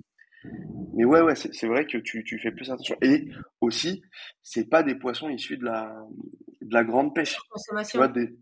mais 0.93 1.06
ouais, 1.06 1.21
ouais, 1.21 1.36
c'est 1.36 1.67
vrai 1.67 1.86
que 1.86 1.97
tu, 1.97 2.23
tu 2.23 2.39
fais 2.39 2.52
plus 2.52 2.71
attention. 2.71 2.95
Et 3.02 3.28
aussi, 3.62 4.02
c'est 4.41 4.69
pas 4.69 4.84
des 4.84 4.95
poissons 4.95 5.30
issus 5.30 5.58
de 5.58 5.65
la, 5.65 5.95
de 6.62 6.73
la 6.73 6.84
grande 6.84 7.13
pêche. 7.13 7.38
Tu 7.89 7.97
vois, 7.97 8.08
des... 8.08 8.38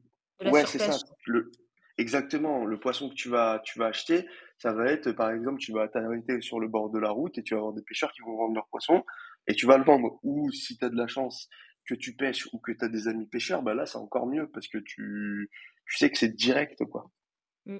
ouais, 0.45 0.65
c'est 0.65 0.79
ça. 0.79 0.97
Le... 1.25 1.51
Exactement. 1.97 2.65
Le 2.65 2.79
poisson 2.79 3.09
que 3.09 3.15
tu 3.15 3.29
vas, 3.29 3.59
tu 3.63 3.79
vas 3.79 3.87
acheter, 3.87 4.27
ça 4.59 4.71
va 4.71 4.85
être, 4.91 5.11
par 5.11 5.31
exemple, 5.31 5.59
tu 5.59 5.71
vas 5.71 5.87
t'arrêter 5.87 6.41
sur 6.41 6.59
le 6.59 6.67
bord 6.67 6.89
de 6.89 6.99
la 6.99 7.09
route 7.09 7.37
et 7.37 7.43
tu 7.43 7.55
vas 7.55 7.59
avoir 7.59 7.73
des 7.73 7.81
pêcheurs 7.81 8.11
qui 8.11 8.21
vont 8.21 8.37
vendre 8.37 8.53
leur 8.53 8.67
poisson 8.67 9.03
et 9.47 9.53
tu 9.53 9.65
vas 9.65 9.77
le 9.77 9.83
vendre. 9.83 10.19
Ou 10.23 10.51
si 10.51 10.77
tu 10.77 10.85
as 10.85 10.89
de 10.89 10.95
la 10.95 11.07
chance, 11.07 11.49
que 11.87 11.95
tu 11.95 12.15
pêches 12.15 12.47
ou 12.53 12.59
que 12.59 12.71
tu 12.71 12.85
as 12.85 12.89
des 12.89 13.07
amis 13.07 13.25
pêcheurs, 13.25 13.63
bah 13.63 13.73
là, 13.73 13.85
c'est 13.85 13.97
encore 13.97 14.27
mieux 14.27 14.47
parce 14.53 14.67
que 14.67 14.77
tu, 14.77 15.49
tu 15.87 15.97
sais 15.97 16.11
que 16.11 16.17
c'est 16.17 16.35
direct, 16.35 16.83
quoi. 16.85 17.09
Mmh. 17.67 17.79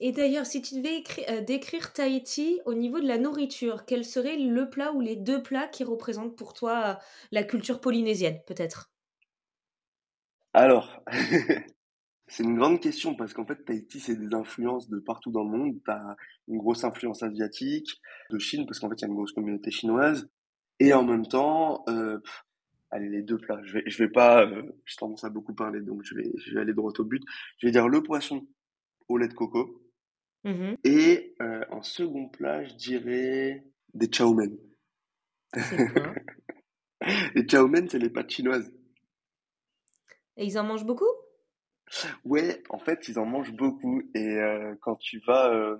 Et 0.00 0.12
d'ailleurs, 0.12 0.46
si 0.46 0.62
tu 0.62 0.76
devais 0.76 1.04
euh, 1.28 1.42
décrire 1.42 1.92
Tahiti 1.92 2.60
au 2.64 2.72
niveau 2.72 3.00
de 3.00 3.06
la 3.06 3.18
nourriture, 3.18 3.84
quel 3.84 4.04
serait 4.04 4.38
le 4.38 4.70
plat 4.70 4.92
ou 4.92 5.00
les 5.00 5.16
deux 5.16 5.42
plats 5.42 5.68
qui 5.68 5.84
représentent 5.84 6.36
pour 6.36 6.54
toi 6.54 6.84
euh, 6.86 6.94
la 7.32 7.44
culture 7.44 7.80
polynésienne, 7.80 8.40
peut-être? 8.46 8.90
Alors, 10.54 11.02
c'est 12.28 12.44
une 12.44 12.56
grande 12.56 12.80
question 12.80 13.14
parce 13.14 13.34
qu'en 13.34 13.44
fait, 13.44 13.62
Tahiti, 13.62 14.00
c'est 14.00 14.16
des 14.16 14.34
influences 14.34 14.88
de 14.88 14.98
partout 14.98 15.30
dans 15.30 15.44
le 15.44 15.50
monde. 15.50 15.74
Tu 15.84 15.90
as 15.90 16.16
une 16.48 16.56
grosse 16.56 16.82
influence 16.84 17.22
asiatique, 17.22 18.00
de 18.30 18.38
Chine, 18.38 18.64
parce 18.64 18.80
qu'en 18.80 18.88
fait, 18.88 18.96
il 18.96 19.02
y 19.02 19.04
a 19.04 19.08
une 19.08 19.16
grosse 19.16 19.32
communauté 19.32 19.70
chinoise. 19.70 20.30
Et 20.80 20.94
en 20.94 21.04
même 21.04 21.26
temps, 21.26 21.84
euh, 21.90 22.20
allez, 22.90 23.10
les 23.10 23.22
deux 23.22 23.36
plats. 23.36 23.60
Je 23.64 23.98
vais, 23.98 24.08
pas, 24.08 24.46
euh, 24.46 24.62
j'ai 24.86 24.96
tendance 24.96 25.24
à 25.24 25.30
beaucoup 25.30 25.52
parler, 25.52 25.82
donc 25.82 26.04
je 26.04 26.14
vais 26.14 26.60
aller 26.60 26.72
droit 26.72 26.92
au 26.98 27.04
but. 27.04 27.22
Je 27.58 27.66
vais 27.66 27.72
dire 27.72 27.86
le 27.86 28.02
poisson 28.02 28.46
au 29.08 29.18
lait 29.18 29.28
de 29.28 29.34
coco. 29.34 29.82
Mmh 30.44 30.74
Et 30.84 31.34
euh, 31.42 31.64
en 31.70 31.82
second 31.82 32.28
plat, 32.28 32.64
je 32.64 32.74
dirais 32.74 33.64
des 33.94 34.08
chow 34.12 34.32
mein. 34.32 34.56
les 37.34 37.46
chow 37.48 37.66
mein, 37.66 37.88
c'est 37.88 37.98
les 37.98 38.10
pâtes 38.10 38.30
chinoises. 38.30 38.72
Et 40.36 40.44
ils 40.46 40.58
en 40.58 40.64
mangent 40.64 40.86
beaucoup? 40.86 41.04
Ouais, 42.24 42.62
en 42.68 42.78
fait, 42.78 43.08
ils 43.08 43.18
en 43.18 43.26
mangent 43.26 43.54
beaucoup. 43.54 44.02
Et 44.14 44.36
euh, 44.36 44.74
quand 44.80 44.96
tu 44.96 45.20
vas 45.26 45.52
euh, 45.52 45.76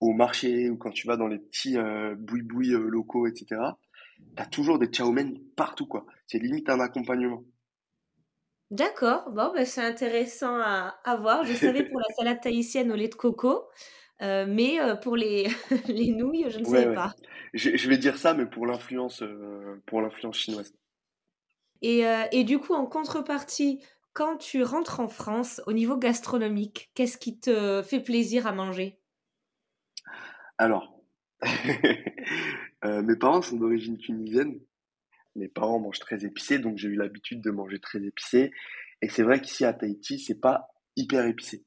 au 0.00 0.12
marché 0.12 0.70
ou 0.70 0.76
quand 0.76 0.90
tu 0.90 1.06
vas 1.06 1.16
dans 1.16 1.28
les 1.28 1.38
petits 1.38 1.76
boui-boui 2.16 2.68
locaux, 2.70 3.26
etc., 3.26 3.60
t'as 4.36 4.46
toujours 4.46 4.78
des 4.78 4.90
chow 4.90 5.12
mein 5.12 5.34
partout, 5.56 5.86
quoi. 5.86 6.06
C'est 6.26 6.38
limite 6.38 6.70
un 6.70 6.80
accompagnement. 6.80 7.44
D'accord, 8.72 9.30
bon, 9.32 9.52
bah, 9.54 9.66
c'est 9.66 9.84
intéressant 9.84 10.56
à, 10.56 10.98
à, 11.04 11.16
voir. 11.16 11.44
Je 11.44 11.52
savais 11.52 11.84
pour 11.84 12.00
la 12.00 12.06
salade 12.16 12.40
tahitienne 12.40 12.90
au 12.90 12.96
lait 12.96 13.08
de 13.08 13.14
coco, 13.14 13.68
mais 14.18 14.78
pour 15.02 15.14
les, 15.14 15.46
les 15.88 16.10
nouilles, 16.10 16.46
je 16.48 16.58
ne 16.58 16.64
savais 16.64 16.94
pas. 16.94 17.12
Je, 17.52 17.76
je, 17.76 17.88
vais 17.90 17.98
dire 17.98 18.16
ça, 18.16 18.32
mais 18.32 18.46
pour 18.46 18.66
l'influence 18.66 19.22
pour 19.84 20.00
l'influence 20.00 20.38
chinoise. 20.38 20.72
Et, 21.82 22.04
et, 22.32 22.44
du 22.44 22.58
coup, 22.60 22.72
en 22.72 22.86
contrepartie, 22.86 23.82
quand 24.14 24.38
tu 24.38 24.62
rentres 24.62 25.00
en 25.00 25.08
France, 25.08 25.60
au 25.66 25.74
niveau 25.74 25.98
gastronomique, 25.98 26.90
qu'est-ce 26.94 27.18
qui 27.18 27.38
te 27.38 27.82
fait 27.82 28.00
plaisir 28.00 28.46
à 28.46 28.52
manger? 28.52 28.98
Alors, 30.56 30.98
mes 31.42 33.16
parents 33.16 33.42
sont 33.42 33.56
d'origine 33.56 33.98
tunisienne. 33.98 34.58
Mes 35.36 35.48
parents 35.48 35.80
mangent 35.80 35.98
très 35.98 36.24
épicé, 36.24 36.58
donc 36.58 36.76
j'ai 36.76 36.88
eu 36.88 36.94
l'habitude 36.94 37.40
de 37.40 37.50
manger 37.50 37.78
très 37.78 38.02
épicé. 38.02 38.52
Et 39.00 39.08
c'est 39.08 39.22
vrai 39.22 39.40
qu'ici 39.40 39.64
à 39.64 39.72
Tahiti, 39.72 40.18
c'est 40.18 40.40
pas 40.40 40.68
hyper 40.96 41.26
épicé. 41.26 41.64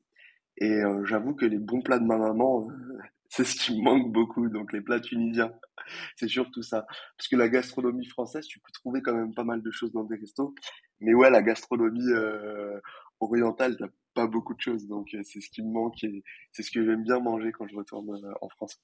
Et 0.57 0.71
euh, 0.71 1.03
j'avoue 1.05 1.35
que 1.35 1.45
les 1.45 1.57
bons 1.57 1.81
plats 1.81 1.99
de 1.99 2.05
ma 2.05 2.17
maman, 2.17 2.69
euh, 2.69 2.97
c'est 3.29 3.43
ce 3.43 3.55
qui 3.55 3.77
me 3.77 3.83
manque 3.83 4.11
beaucoup. 4.11 4.49
Donc 4.49 4.71
les 4.71 4.81
plats 4.81 4.99
tunisiens, 4.99 5.51
c'est 6.15 6.27
surtout 6.27 6.61
ça. 6.61 6.85
Parce 7.17 7.27
que 7.27 7.35
la 7.35 7.49
gastronomie 7.49 8.07
française, 8.07 8.45
tu 8.45 8.59
peux 8.59 8.71
trouver 8.71 9.01
quand 9.01 9.15
même 9.15 9.33
pas 9.33 9.43
mal 9.43 9.61
de 9.61 9.71
choses 9.71 9.91
dans 9.91 10.03
des 10.03 10.15
restos. 10.15 10.53
Mais 11.01 11.13
ouais, 11.13 11.29
la 11.29 11.41
gastronomie 11.41 12.11
euh, 12.11 12.79
orientale, 13.19 13.75
t'as 13.77 13.89
pas 14.13 14.27
beaucoup 14.27 14.53
de 14.53 14.61
choses. 14.61 14.87
Donc 14.87 15.09
c'est 15.11 15.41
ce 15.41 15.49
qui 15.49 15.61
me 15.61 15.71
manque 15.71 16.03
et 16.03 16.23
c'est 16.51 16.63
ce 16.63 16.71
que 16.71 16.85
j'aime 16.85 17.03
bien 17.03 17.19
manger 17.19 17.51
quand 17.51 17.67
je 17.67 17.75
retourne 17.75 18.09
en 18.41 18.49
France. 18.49 18.79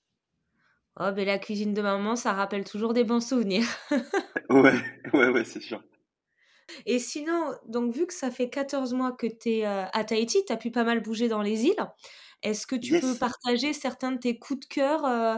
Oh, 1.04 1.12
ben 1.12 1.26
la 1.26 1.40
cuisine 1.40 1.74
de 1.74 1.82
maman, 1.82 2.16
ça 2.16 2.32
rappelle 2.32 2.64
toujours 2.64 2.94
des 2.94 3.04
bons 3.04 3.28
souvenirs. 3.28 3.66
ouais, 4.52 4.80
ouais, 5.14 5.30
ouais, 5.30 5.44
c'est 5.44 5.60
sûr. 5.60 5.84
Et 6.86 7.00
sinon, 7.00 7.56
donc 7.68 7.92
vu 7.92 8.06
que 8.06 8.14
ça 8.14 8.30
fait 8.30 8.52
14 8.52 8.94
mois 8.94 9.12
que 9.12 9.26
tu 9.26 9.50
es 9.50 9.66
euh, 9.66 9.86
à 9.94 10.04
Tahiti, 10.04 10.46
tu 10.46 10.54
as 10.54 10.58
pu 10.58 10.70
pas 10.70 10.84
mal 10.84 11.02
bouger 11.02 11.28
dans 11.28 11.42
les 11.42 11.66
îles. 11.66 11.88
Est-ce 12.44 12.68
que 12.68 12.76
tu 12.76 13.00
peux 13.00 13.18
partager 13.18 13.74
certains 13.74 14.12
de 14.12 14.20
tes 14.20 14.38
coups 14.38 14.60
de 14.60 14.66
cœur 14.66 15.04
euh, 15.06 15.38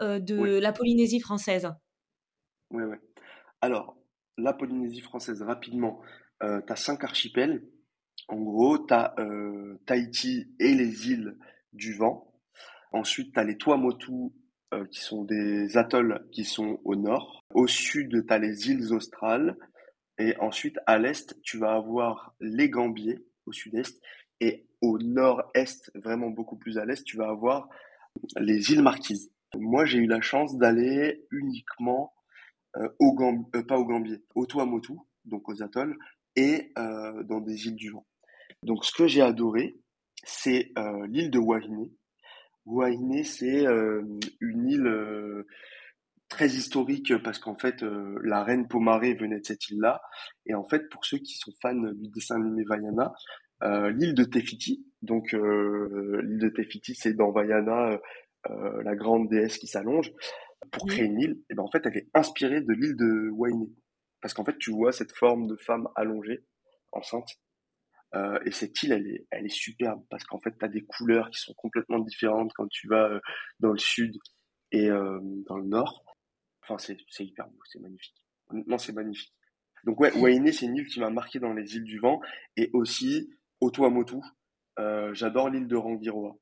euh, 0.00 0.18
de 0.18 0.58
la 0.58 0.72
Polynésie 0.72 1.20
française? 1.20 1.70
Oui, 2.72 2.82
oui. 2.82 2.96
Alors, 3.60 3.96
la 4.36 4.52
Polynésie 4.52 5.00
française, 5.00 5.42
rapidement, 5.42 6.00
tu 6.40 6.46
as 6.72 6.76
cinq 6.76 7.04
archipels. 7.04 7.64
En 8.26 8.40
gros, 8.40 8.78
tu 8.78 8.92
as 8.92 9.14
Tahiti 9.86 10.52
et 10.58 10.74
les 10.74 11.08
îles 11.08 11.38
du 11.72 11.94
vent. 11.94 12.34
Ensuite, 12.90 13.32
tu 13.32 13.38
as 13.38 13.44
les 13.44 13.56
Tuamotu 13.56 14.32
euh, 14.72 14.86
qui 14.86 15.00
sont 15.00 15.24
des 15.24 15.76
atolls 15.76 16.26
qui 16.32 16.44
sont 16.44 16.80
au 16.84 16.96
nord. 16.96 17.44
Au 17.54 17.66
sud, 17.66 18.24
tu 18.26 18.32
as 18.32 18.38
les 18.38 18.70
îles 18.70 18.92
australes. 18.92 19.56
Et 20.18 20.36
ensuite, 20.38 20.78
à 20.86 20.98
l'est, 20.98 21.36
tu 21.42 21.58
vas 21.58 21.74
avoir 21.74 22.34
les 22.40 22.70
Gambiers 22.70 23.24
au 23.46 23.52
sud-est. 23.52 24.00
Et 24.40 24.66
au 24.80 24.98
nord-est, 24.98 25.90
vraiment 25.94 26.30
beaucoup 26.30 26.56
plus 26.56 26.78
à 26.78 26.84
l'est, 26.84 27.04
tu 27.04 27.16
vas 27.16 27.28
avoir 27.28 27.68
les 28.38 28.72
îles 28.72 28.82
Marquises. 28.82 29.30
Moi, 29.54 29.84
j'ai 29.84 29.98
eu 29.98 30.06
la 30.06 30.20
chance 30.20 30.56
d'aller 30.56 31.24
uniquement 31.30 32.14
euh, 32.76 32.88
au 32.98 33.16
euh, 33.20 33.62
pas 33.62 33.76
au 33.76 33.84
Gambier, 33.84 34.24
au 34.34 34.46
Tuamotu, 34.46 34.94
donc 35.24 35.48
aux 35.48 35.62
atolls, 35.62 35.96
et 36.36 36.72
dans 36.76 37.40
des 37.40 37.66
îles 37.66 37.76
du 37.76 37.90
vent. 37.90 38.06
Donc, 38.64 38.84
ce 38.84 38.92
que 38.92 39.06
j'ai 39.06 39.22
adoré, 39.22 39.76
c'est 40.24 40.72
l'île 41.06 41.30
de 41.30 41.38
Wahine, 41.38 41.90
Wahine, 42.66 43.24
c'est 43.24 43.66
euh, 43.66 44.02
une 44.40 44.68
île 44.68 44.86
euh, 44.86 45.46
très 46.28 46.46
historique 46.46 47.16
parce 47.22 47.38
qu'en 47.38 47.56
fait, 47.56 47.82
euh, 47.82 48.18
la 48.24 48.42
reine 48.42 48.68
Pomaré 48.68 49.14
venait 49.14 49.40
de 49.40 49.44
cette 49.44 49.68
île-là. 49.68 50.00
Et 50.46 50.54
en 50.54 50.64
fait, 50.64 50.88
pour 50.88 51.04
ceux 51.04 51.18
qui 51.18 51.34
sont 51.34 51.52
fans 51.60 51.74
du 51.74 52.08
dessin 52.08 52.36
animé 52.36 52.64
Vaiana, 52.64 53.12
l'île 53.90 54.14
de 54.14 54.24
Tefiti, 54.24 54.86
donc 55.00 55.32
l'île 55.32 56.38
de 56.38 56.48
Tefiti, 56.50 56.94
c'est 56.94 57.14
dans 57.14 57.32
Vaiana, 57.32 57.98
la 58.46 58.94
grande 58.94 59.30
déesse 59.30 59.56
qui 59.56 59.66
s'allonge, 59.66 60.12
pour 60.70 60.86
créer 60.86 61.06
une 61.06 61.18
île, 61.18 61.40
et 61.48 61.54
ben 61.54 61.62
en 61.62 61.70
fait, 61.70 61.86
elle 61.86 61.96
est 61.96 62.08
inspirée 62.12 62.60
de 62.60 62.72
l'île 62.74 62.96
de 62.96 63.30
Wainé. 63.30 63.70
Parce 64.20 64.34
qu'en 64.34 64.44
fait, 64.44 64.58
tu 64.58 64.70
vois 64.70 64.92
cette 64.92 65.12
forme 65.12 65.46
de 65.46 65.56
femme 65.56 65.88
allongée, 65.96 66.44
enceinte, 66.92 67.28
euh, 68.14 68.38
et 68.44 68.52
cette 68.52 68.80
île, 68.82 68.92
elle 68.92 69.06
est, 69.06 69.26
elle 69.30 69.46
est 69.46 69.54
superbe 69.54 70.02
parce 70.08 70.24
qu'en 70.24 70.38
fait, 70.38 70.56
tu 70.58 70.64
as 70.64 70.68
des 70.68 70.82
couleurs 70.82 71.30
qui 71.30 71.40
sont 71.40 71.54
complètement 71.54 71.98
différentes 71.98 72.52
quand 72.54 72.68
tu 72.68 72.86
vas 72.86 73.08
euh, 73.08 73.20
dans 73.60 73.72
le 73.72 73.78
sud 73.78 74.16
et 74.70 74.88
euh, 74.88 75.18
dans 75.48 75.56
le 75.56 75.66
nord. 75.66 76.04
Enfin, 76.62 76.78
c'est, 76.78 76.96
c'est 77.08 77.24
hyper 77.24 77.48
beau, 77.48 77.58
c'est 77.64 77.80
magnifique. 77.80 78.14
Non, 78.52 78.78
c'est 78.78 78.92
magnifique. 78.92 79.34
Donc 79.84 80.00
ouais, 80.00 80.16
Wainé, 80.16 80.52
c'est 80.52 80.66
une 80.66 80.76
île 80.76 80.86
qui 80.86 81.00
m'a 81.00 81.10
marqué 81.10 81.38
dans 81.40 81.52
les 81.52 81.76
îles 81.76 81.84
du 81.84 81.98
vent 81.98 82.20
et 82.56 82.70
aussi 82.72 83.30
Otuamotu. 83.60 84.16
Euh, 84.78 85.12
j'adore 85.12 85.50
l'île 85.50 85.66
de 85.66 85.76
Rangiroa. 85.76 86.36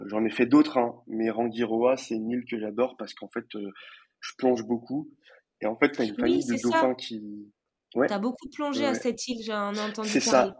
J'en 0.00 0.24
ai 0.24 0.30
fait 0.30 0.46
d'autres, 0.46 0.78
hein, 0.78 0.94
mais 1.06 1.30
Rangiroa, 1.30 1.96
c'est 1.96 2.14
une 2.14 2.30
île 2.30 2.44
que 2.48 2.58
j'adore 2.58 2.96
parce 2.96 3.14
qu'en 3.14 3.28
fait, 3.28 3.46
je 3.52 4.32
plonge 4.38 4.64
beaucoup. 4.64 5.10
Et 5.60 5.66
en 5.66 5.76
fait, 5.76 5.92
tu 5.92 6.02
as 6.02 6.04
une 6.04 6.16
famille 6.16 6.44
de 6.46 6.62
dauphins 6.62 6.94
qui... 6.94 7.52
Ouais. 7.94 8.06
T'as 8.06 8.18
beaucoup 8.18 8.48
plongé 8.54 8.84
à 8.84 8.94
cette 8.94 9.26
île, 9.26 9.42
j'ai 9.42 9.54
entendu 9.54 9.94
parler. 9.94 10.08
C'est 10.08 10.20
ça. 10.20 10.56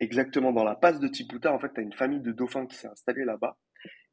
Exactement, 0.00 0.52
dans 0.52 0.64
la 0.64 0.76
passe 0.76 1.00
de 1.00 1.08
Tiputa, 1.08 1.52
en 1.52 1.58
fait, 1.58 1.72
tu 1.74 1.80
as 1.80 1.82
une 1.82 1.92
famille 1.92 2.20
de 2.20 2.32
dauphins 2.32 2.66
qui 2.66 2.76
s'est 2.76 2.88
installée 2.88 3.24
là-bas. 3.24 3.56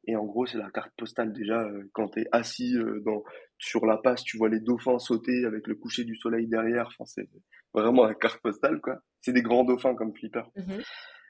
Et 0.08 0.16
en 0.16 0.24
gros, 0.24 0.46
c'est 0.46 0.58
la 0.58 0.70
carte 0.70 0.92
postale 0.96 1.32
déjà. 1.32 1.62
Euh, 1.62 1.88
quand 1.92 2.08
tu 2.10 2.20
es 2.20 2.26
assis 2.32 2.76
euh, 2.76 3.00
dans, 3.04 3.24
sur 3.58 3.86
la 3.86 3.96
passe, 3.96 4.22
tu 4.22 4.36
vois 4.36 4.48
les 4.48 4.60
dauphins 4.60 4.98
sauter 4.98 5.44
avec 5.44 5.66
le 5.66 5.74
coucher 5.74 6.04
du 6.04 6.16
soleil 6.16 6.46
derrière. 6.46 6.86
Enfin, 6.86 7.04
c'est 7.06 7.28
vraiment 7.74 8.04
la 8.04 8.14
carte 8.14 8.40
postale, 8.40 8.80
quoi. 8.80 9.00
C'est 9.20 9.32
des 9.32 9.42
grands 9.42 9.64
dauphins 9.64 9.94
comme 9.94 10.14
Flipper. 10.14 10.44
Mmh 10.56 10.80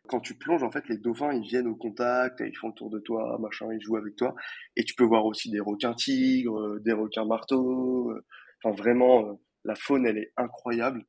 quand 0.09 0.21
tu 0.21 0.37
plonges, 0.37 0.63
en 0.63 0.71
fait, 0.71 0.89
les 0.89 0.99
dauphins, 0.99 1.33
ils 1.33 1.43
viennent 1.43 1.67
au 1.67 1.75
contact, 1.75 2.39
ils 2.39 2.57
font 2.57 2.69
le 2.69 2.75
tour 2.75 2.91
de 2.91 3.01
toi, 3.01 3.37
machin, 3.41 3.67
ils 3.73 3.81
jouent 3.81 3.97
avec 3.97 4.15
toi. 4.15 4.37
Et 4.77 4.85
tu 4.85 4.95
peux 4.95 5.03
voir 5.03 5.27
aussi 5.27 5.51
des 5.51 5.59
requins 5.59 5.95
tigres, 5.95 6.61
euh, 6.61 6.79
des 6.79 6.93
requins 6.93 7.25
marteaux. 7.25 8.15
Enfin, 8.63 8.73
vraiment, 8.77 9.41
la 9.65 9.75
faune, 9.75 10.07
elle 10.07 10.19
est 10.19 10.33
incroyable. 10.37 11.05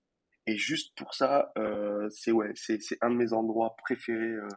Et 0.47 0.57
juste 0.57 0.95
pour 0.95 1.13
ça, 1.13 1.51
euh, 1.57 2.07
c'est 2.10 2.31
ouais, 2.31 2.53
c'est 2.55 2.79
un 3.01 3.10
de 3.10 3.15
mes 3.15 3.33
endroits 3.33 3.75
préférés 3.77 4.23
euh, 4.23 4.47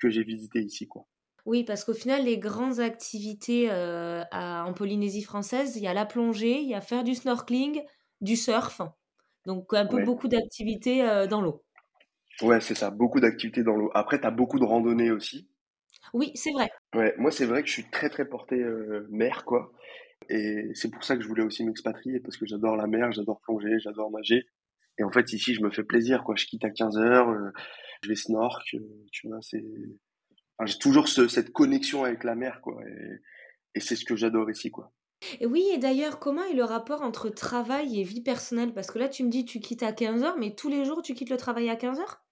que 0.00 0.10
j'ai 0.10 0.22
visité 0.22 0.60
ici, 0.60 0.86
quoi. 0.86 1.06
Oui, 1.46 1.64
parce 1.64 1.84
qu'au 1.84 1.94
final, 1.94 2.24
les 2.24 2.38
grandes 2.38 2.80
activités 2.80 3.70
euh, 3.70 4.22
en 4.32 4.74
Polynésie 4.74 5.22
française, 5.22 5.76
il 5.76 5.82
y 5.82 5.86
a 5.86 5.94
la 5.94 6.04
plongée, 6.04 6.60
il 6.60 6.68
y 6.68 6.74
a 6.74 6.82
faire 6.82 7.04
du 7.04 7.14
snorkeling, 7.14 7.82
du 8.20 8.36
surf, 8.36 8.82
donc 9.46 9.72
un 9.72 9.86
peu 9.86 10.04
beaucoup 10.04 10.28
d'activités 10.28 11.26
dans 11.30 11.40
l'eau. 11.40 11.64
Ouais, 12.42 12.60
c'est 12.60 12.74
ça, 12.74 12.90
beaucoup 12.90 13.18
d'activités 13.18 13.62
dans 13.62 13.76
l'eau. 13.76 13.90
Après, 13.94 14.20
tu 14.20 14.26
as 14.26 14.30
beaucoup 14.30 14.58
de 14.58 14.64
randonnées 14.64 15.10
aussi. 15.10 15.48
Oui, 16.12 16.32
c'est 16.34 16.52
vrai. 16.52 16.70
Ouais, 16.94 17.14
moi, 17.16 17.30
c'est 17.30 17.46
vrai 17.46 17.62
que 17.62 17.68
je 17.68 17.72
suis 17.72 17.88
très, 17.90 18.10
très 18.10 18.26
porté 18.26 18.62
mer, 19.08 19.46
quoi. 19.46 19.72
Et 20.28 20.70
c'est 20.74 20.90
pour 20.90 21.02
ça 21.02 21.16
que 21.16 21.22
je 21.22 21.28
voulais 21.28 21.44
aussi 21.44 21.64
m'expatrier, 21.64 22.20
parce 22.20 22.36
que 22.36 22.44
j'adore 22.44 22.76
la 22.76 22.86
mer, 22.86 23.10
j'adore 23.12 23.40
plonger, 23.40 23.78
j'adore 23.78 24.10
nager. 24.10 24.46
Et 24.98 25.04
en 25.04 25.10
fait, 25.10 25.32
ici, 25.32 25.54
je 25.54 25.62
me 25.62 25.70
fais 25.70 25.84
plaisir, 25.84 26.24
quoi. 26.24 26.34
Je 26.36 26.46
quitte 26.46 26.64
à 26.64 26.70
15 26.70 26.98
heures, 26.98 27.28
euh, 27.30 27.50
je 28.02 28.08
vais 28.08 28.16
snork, 28.16 28.74
euh, 28.74 29.06
tu 29.12 29.28
vois, 29.28 29.38
c'est, 29.42 29.64
j'ai 30.64 30.78
toujours 30.78 31.08
cette 31.08 31.52
connexion 31.52 32.04
avec 32.04 32.24
la 32.24 32.34
mer, 32.34 32.60
quoi. 32.62 32.82
Et, 33.74 33.80
c'est 33.80 33.94
ce 33.96 34.04
que 34.04 34.16
j'adore 34.16 34.50
ici, 34.50 34.70
quoi. 34.70 34.92
Et 35.40 35.46
oui 35.46 35.68
et 35.72 35.78
d'ailleurs, 35.78 36.18
comment 36.18 36.44
est 36.44 36.54
le 36.54 36.64
rapport 36.64 37.02
entre 37.02 37.28
travail 37.28 38.00
et 38.00 38.04
vie 38.04 38.22
personnelle? 38.22 38.72
Parce 38.74 38.90
que 38.90 38.98
là, 38.98 39.08
tu 39.08 39.24
me 39.24 39.30
dis, 39.30 39.44
tu 39.44 39.60
quittes 39.60 39.84
à 39.84 39.92
15:00, 39.92 40.36
mais 40.38 40.54
tous 40.54 40.68
les 40.68 40.84
jours, 40.84 41.02
tu 41.02 41.14
quittes 41.14 41.30
le 41.30 41.36
travail 41.36 41.70
à 41.70 41.76
15:00? 41.76 42.24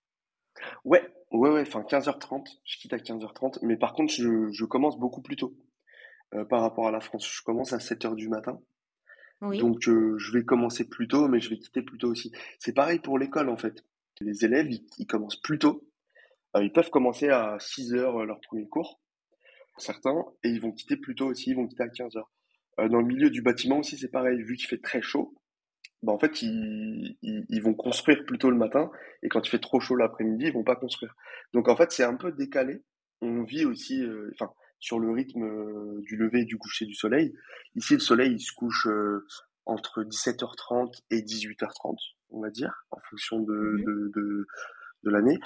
Ouais, 0.85 1.03
ouais, 1.33 1.51
ouais, 1.51 1.63
enfin 1.63 1.83
15:30, 1.83 2.61
je 2.65 2.79
quitte 2.79 2.93
à 2.93 2.99
15:30, 2.99 3.59
mais 3.63 3.77
par 3.77 3.93
contre, 3.95 4.13
je 4.13 4.51
je 4.53 4.65
commence 4.65 4.99
beaucoup 4.99 5.23
plus 5.23 5.37
tôt, 5.37 5.55
heu, 6.35 6.47
par 6.49 6.63
rapport 6.63 6.89
à 6.89 6.93
la 6.93 7.01
France. 7.01 7.29
Je 7.31 7.43
commence 7.43 7.73
à 7.73 7.81
7:00 7.81 8.17
du 8.17 8.29
matin, 8.29 8.61
Donc 9.53 9.89
heu, 9.89 10.17
je 10.19 10.33
vais 10.33 10.45
commencer 10.45 10.89
plus 10.89 11.09
tôt, 11.09 11.29
mais 11.29 11.41
je 11.41 11.51
vais 11.51 11.59
quitter 11.59 11.83
plus 11.83 11.99
tôt 11.99 12.09
aussi. 12.11 12.33
C'est 12.59 12.75
pareil 12.75 12.99
pour 13.01 13.19
l'école, 13.19 13.49
en 13.51 13.57
fait. 13.57 13.85
Les 14.21 14.45
élèves, 14.45 14.69
ils 14.99 15.07
commencent 15.07 15.41
plus 15.41 15.59
tôt, 15.59 15.89
heu, 16.57 16.65
ils 16.65 16.73
peuvent 16.73 16.91
commencer 16.91 17.31
à 17.31 17.59
6:00, 17.61 18.21
heu, 18.21 18.27
leur 18.27 18.41
premier 18.43 18.69
cours, 18.69 19.01
certains, 19.79 20.25
et 20.45 20.51
ils 20.51 20.61
vont 20.61 20.73
quitter 20.73 20.97
plus 20.97 21.15
tôt 21.15 21.27
aussi, 21.29 21.51
ils 21.51 21.57
vont 21.57 21.67
quitter 21.67 21.85
à 21.85 21.89
15:00. 21.89 22.33
Heu, 22.81 22.89
dans 22.89 23.01
le 23.01 23.07
milieu 23.07 23.31
du 23.31 23.43
bâtiment 23.43 23.79
aussi, 23.81 23.99
c'est 23.99 24.11
pareil, 24.11 24.43
vu 24.43 24.57
qu'il 24.57 24.69
fait 24.69 24.83
très 24.83 25.03
chaud, 25.03 25.35
bah, 26.03 26.13
en 26.13 26.19
fait, 26.19 26.43
ils 26.43 27.17
ils 27.23 27.45
ils 27.49 27.63
vont 27.63 27.75
construire 27.75 28.25
plus 28.27 28.39
tôt 28.39 28.51
le 28.51 28.57
matin 28.59 28.91
et 29.23 29.29
quand 29.29 29.47
il 29.47 29.51
fait 29.51 29.59
trop 29.61 29.81
chaud 29.81 29.97
l'après-midi, 29.97 30.47
ils 30.47 30.53
vont 30.53 30.65
pas 30.65 30.77
construire. 30.77 31.15
Donc 31.55 31.69
en 31.69 31.77
fait, 31.77 31.93
c'est 31.93 32.05
un 32.05 32.17
peu 32.17 32.33
décalé. 32.33 32.83
On 33.23 33.43
vit 33.45 33.65
aussi, 33.67 34.03
heu, 34.03 34.31
enfin, 34.35 34.53
sur 34.81 34.99
le 34.99 35.11
rythme, 35.11 35.45
heu, 35.45 36.01
du 36.03 36.17
lever 36.17 36.41
et 36.43 36.45
du 36.45 36.59
coucher 36.59 36.87
du 36.87 36.95
soleil. 36.95 37.35
Ici, 37.77 37.95
le 37.95 38.01
soleil, 38.01 38.33
il 38.35 38.41
se 38.41 38.53
couche, 38.53 38.87
heu, 38.87 39.27
entre 39.67 40.05
17:30 40.05 41.03
et 41.11 41.23
18:30, 41.23 41.99
on 42.31 42.41
va 42.41 42.51
dire, 42.51 42.87
en 42.91 42.99
fonction 43.11 43.41
de 43.41 43.55
Mmh 43.63 43.87
de 43.87 44.11
de 44.15 44.47
de 45.05 45.11
l'année 45.11 45.39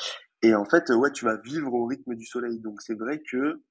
et 0.43 0.55
en 0.55 0.65
fait, 0.67 0.91
ouais, 0.91 1.13
tu 1.13 1.25
vas 1.27 1.37
vivre 1.39 1.73
au 1.75 1.87
rythme 1.87 2.15
du 2.17 2.27
soleil. 2.27 2.61
Donc 2.61 2.83
c'est 2.83 2.95
vrai 2.99 3.21
que, 3.23 3.63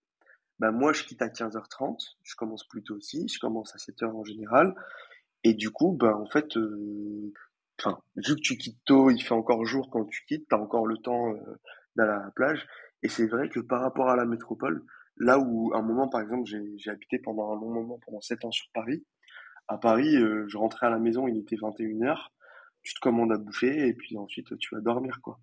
bah, 0.60 0.72
moi, 0.72 0.94
je 0.94 1.04
quitte 1.04 1.22
à 1.22 1.30
15:30, 1.30 2.18
je 2.24 2.36
commence 2.36 2.68
plus 2.68 2.84
tôt 2.84 2.96
aussi, 2.96 3.28
je 3.28 3.40
commence 3.40 3.76
à 3.76 3.80
7:00 3.80 4.16
en 4.16 4.24
général 4.24 4.76
et 5.44 5.54
du 5.54 5.70
coup, 5.72 5.94
ben, 5.94 6.14
en 6.14 6.26
fait, 6.28 6.58
heu, 6.58 7.34
enfin, 7.80 8.00
vu 8.18 8.36
que 8.36 8.42
tu 8.42 8.58
quittes 8.58 8.80
tôt, 8.86 9.10
il 9.10 9.22
fait 9.22 9.34
encore 9.34 9.66
jour 9.66 9.90
quand 9.92 10.06
tu 10.06 10.26
quittes, 10.28 10.48
tu 10.50 10.56
as 10.56 10.60
encore 10.60 10.88
le 10.88 10.98
temps, 10.98 11.34
heu, 11.34 11.40
d'aller 11.96 12.12
à 12.12 12.20
la 12.26 12.32
plage 12.32 12.68
et 13.04 13.10
c'est 13.10 13.28
vrai 13.28 13.50
que 13.50 13.60
par 13.62 13.82
rapport 13.82 14.10
à 14.10 14.16
la 14.18 14.26
métropole, 14.26 14.84
là 15.20 15.40
où 15.40 15.74
à 15.74 15.80
un 15.80 15.82
moment, 15.84 16.08
par 16.10 16.22
exemple, 16.22 16.46
j'ai 16.48 16.62
j'ai 16.78 16.92
habité 16.92 17.20
pendant 17.20 17.52
un 17.54 17.56
long 17.60 17.72
moment, 17.74 18.00
pendant 18.06 18.22
7 18.22 18.46
ans 18.46 18.52
sur 18.52 18.68
Paris. 18.74 19.06
À 19.68 19.78
Paris, 19.78 20.16
heu, 20.18 20.46
je 20.50 20.58
rentrais 20.58 20.88
à 20.88 20.90
la 20.92 21.00
maison, 21.00 21.28
il 21.28 21.38
était 21.40 21.58
21:00, 21.58 22.34
tu 22.84 22.94
te 22.94 23.00
commandes 23.02 23.32
à 23.34 23.38
bouffer 23.38 23.88
et 23.88 23.94
puis 23.94 24.18
ensuite, 24.18 24.58
tu 24.60 24.76
vas 24.76 24.82
dormir, 24.82 25.20
quoi. 25.24 25.40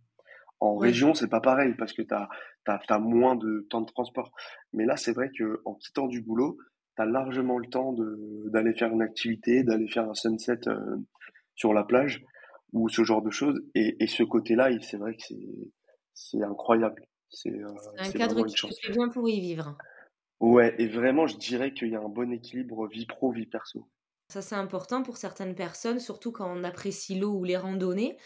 En 0.61 0.77
région, 0.79 1.15
c'est 1.15 1.29
pas 1.29 1.41
pareil 1.41 1.75
parce 1.79 1.93
que 1.93 2.03
tu 2.03 2.15
as 2.15 2.99
moins 2.99 3.37
de 3.37 3.67
temps 3.71 3.83
de 3.83 3.87
transport. 3.87 4.33
Mais 4.73 4.87
là, 4.87 4.97
c'est 4.97 5.13
vrai 5.13 5.31
qu'en 5.39 5.75
quittant 5.75 6.07
du 6.09 6.23
boulot, 6.23 6.59
tu 6.97 7.03
as 7.03 7.07
largement 7.07 7.59
le 7.59 7.69
temps 7.69 7.93
de 7.93 8.45
d'aller 8.53 8.75
faire 8.75 8.93
une 8.93 9.03
activité, 9.03 9.63
d'aller 9.65 9.89
faire 9.89 10.09
un 10.11 10.15
sunset, 10.15 10.61
heu, 10.69 11.05
sur 11.55 11.75
la 11.75 11.85
plage 11.85 12.23
ou 12.73 12.89
ce 12.89 13.05
genre 13.05 13.23
de 13.23 13.31
choses 13.31 13.61
et 13.75 13.97
et 14.03 14.07
ce 14.07 14.23
côté-là, 14.25 14.71
il 14.71 14.83
c'est 14.85 14.97
vrai 14.99 15.15
que 15.17 15.23
c'est 15.23 15.49
c'est 16.15 16.43
incroyable. 16.43 17.03
C'est, 17.31 17.51
heu, 17.51 17.73
C'est 17.77 18.03
un 18.03 18.13
cadre 18.13 18.43
qui 18.43 18.59
te 18.59 18.67
plaît 18.75 18.91
bien 18.91 19.09
pour 19.09 19.29
y 19.31 19.41
vivre. 19.41 19.79
Ouais 20.41 20.75
et 20.79 20.87
vraiment, 20.89 21.27
je 21.27 21.37
dirais 21.37 21.75
qu'il 21.75 21.89
y 21.91 21.95
a 21.95 22.01
un 22.01 22.09
bon 22.09 22.33
équilibre 22.33 22.89
vie 22.89 23.05
pro, 23.05 23.31
vie 23.33 23.45
perso. 23.45 23.91
Ça, 24.29 24.41
c'est 24.43 24.55
important 24.57 25.03
pour 25.03 25.17
certaines 25.17 25.55
personnes, 25.57 25.99
surtout 26.01 26.31
quand 26.33 26.49
on 26.53 26.63
apprécie 26.65 27.19
l'eau 27.19 27.33
ou 27.39 27.43
les 27.45 27.57
randonnées. 27.57 28.19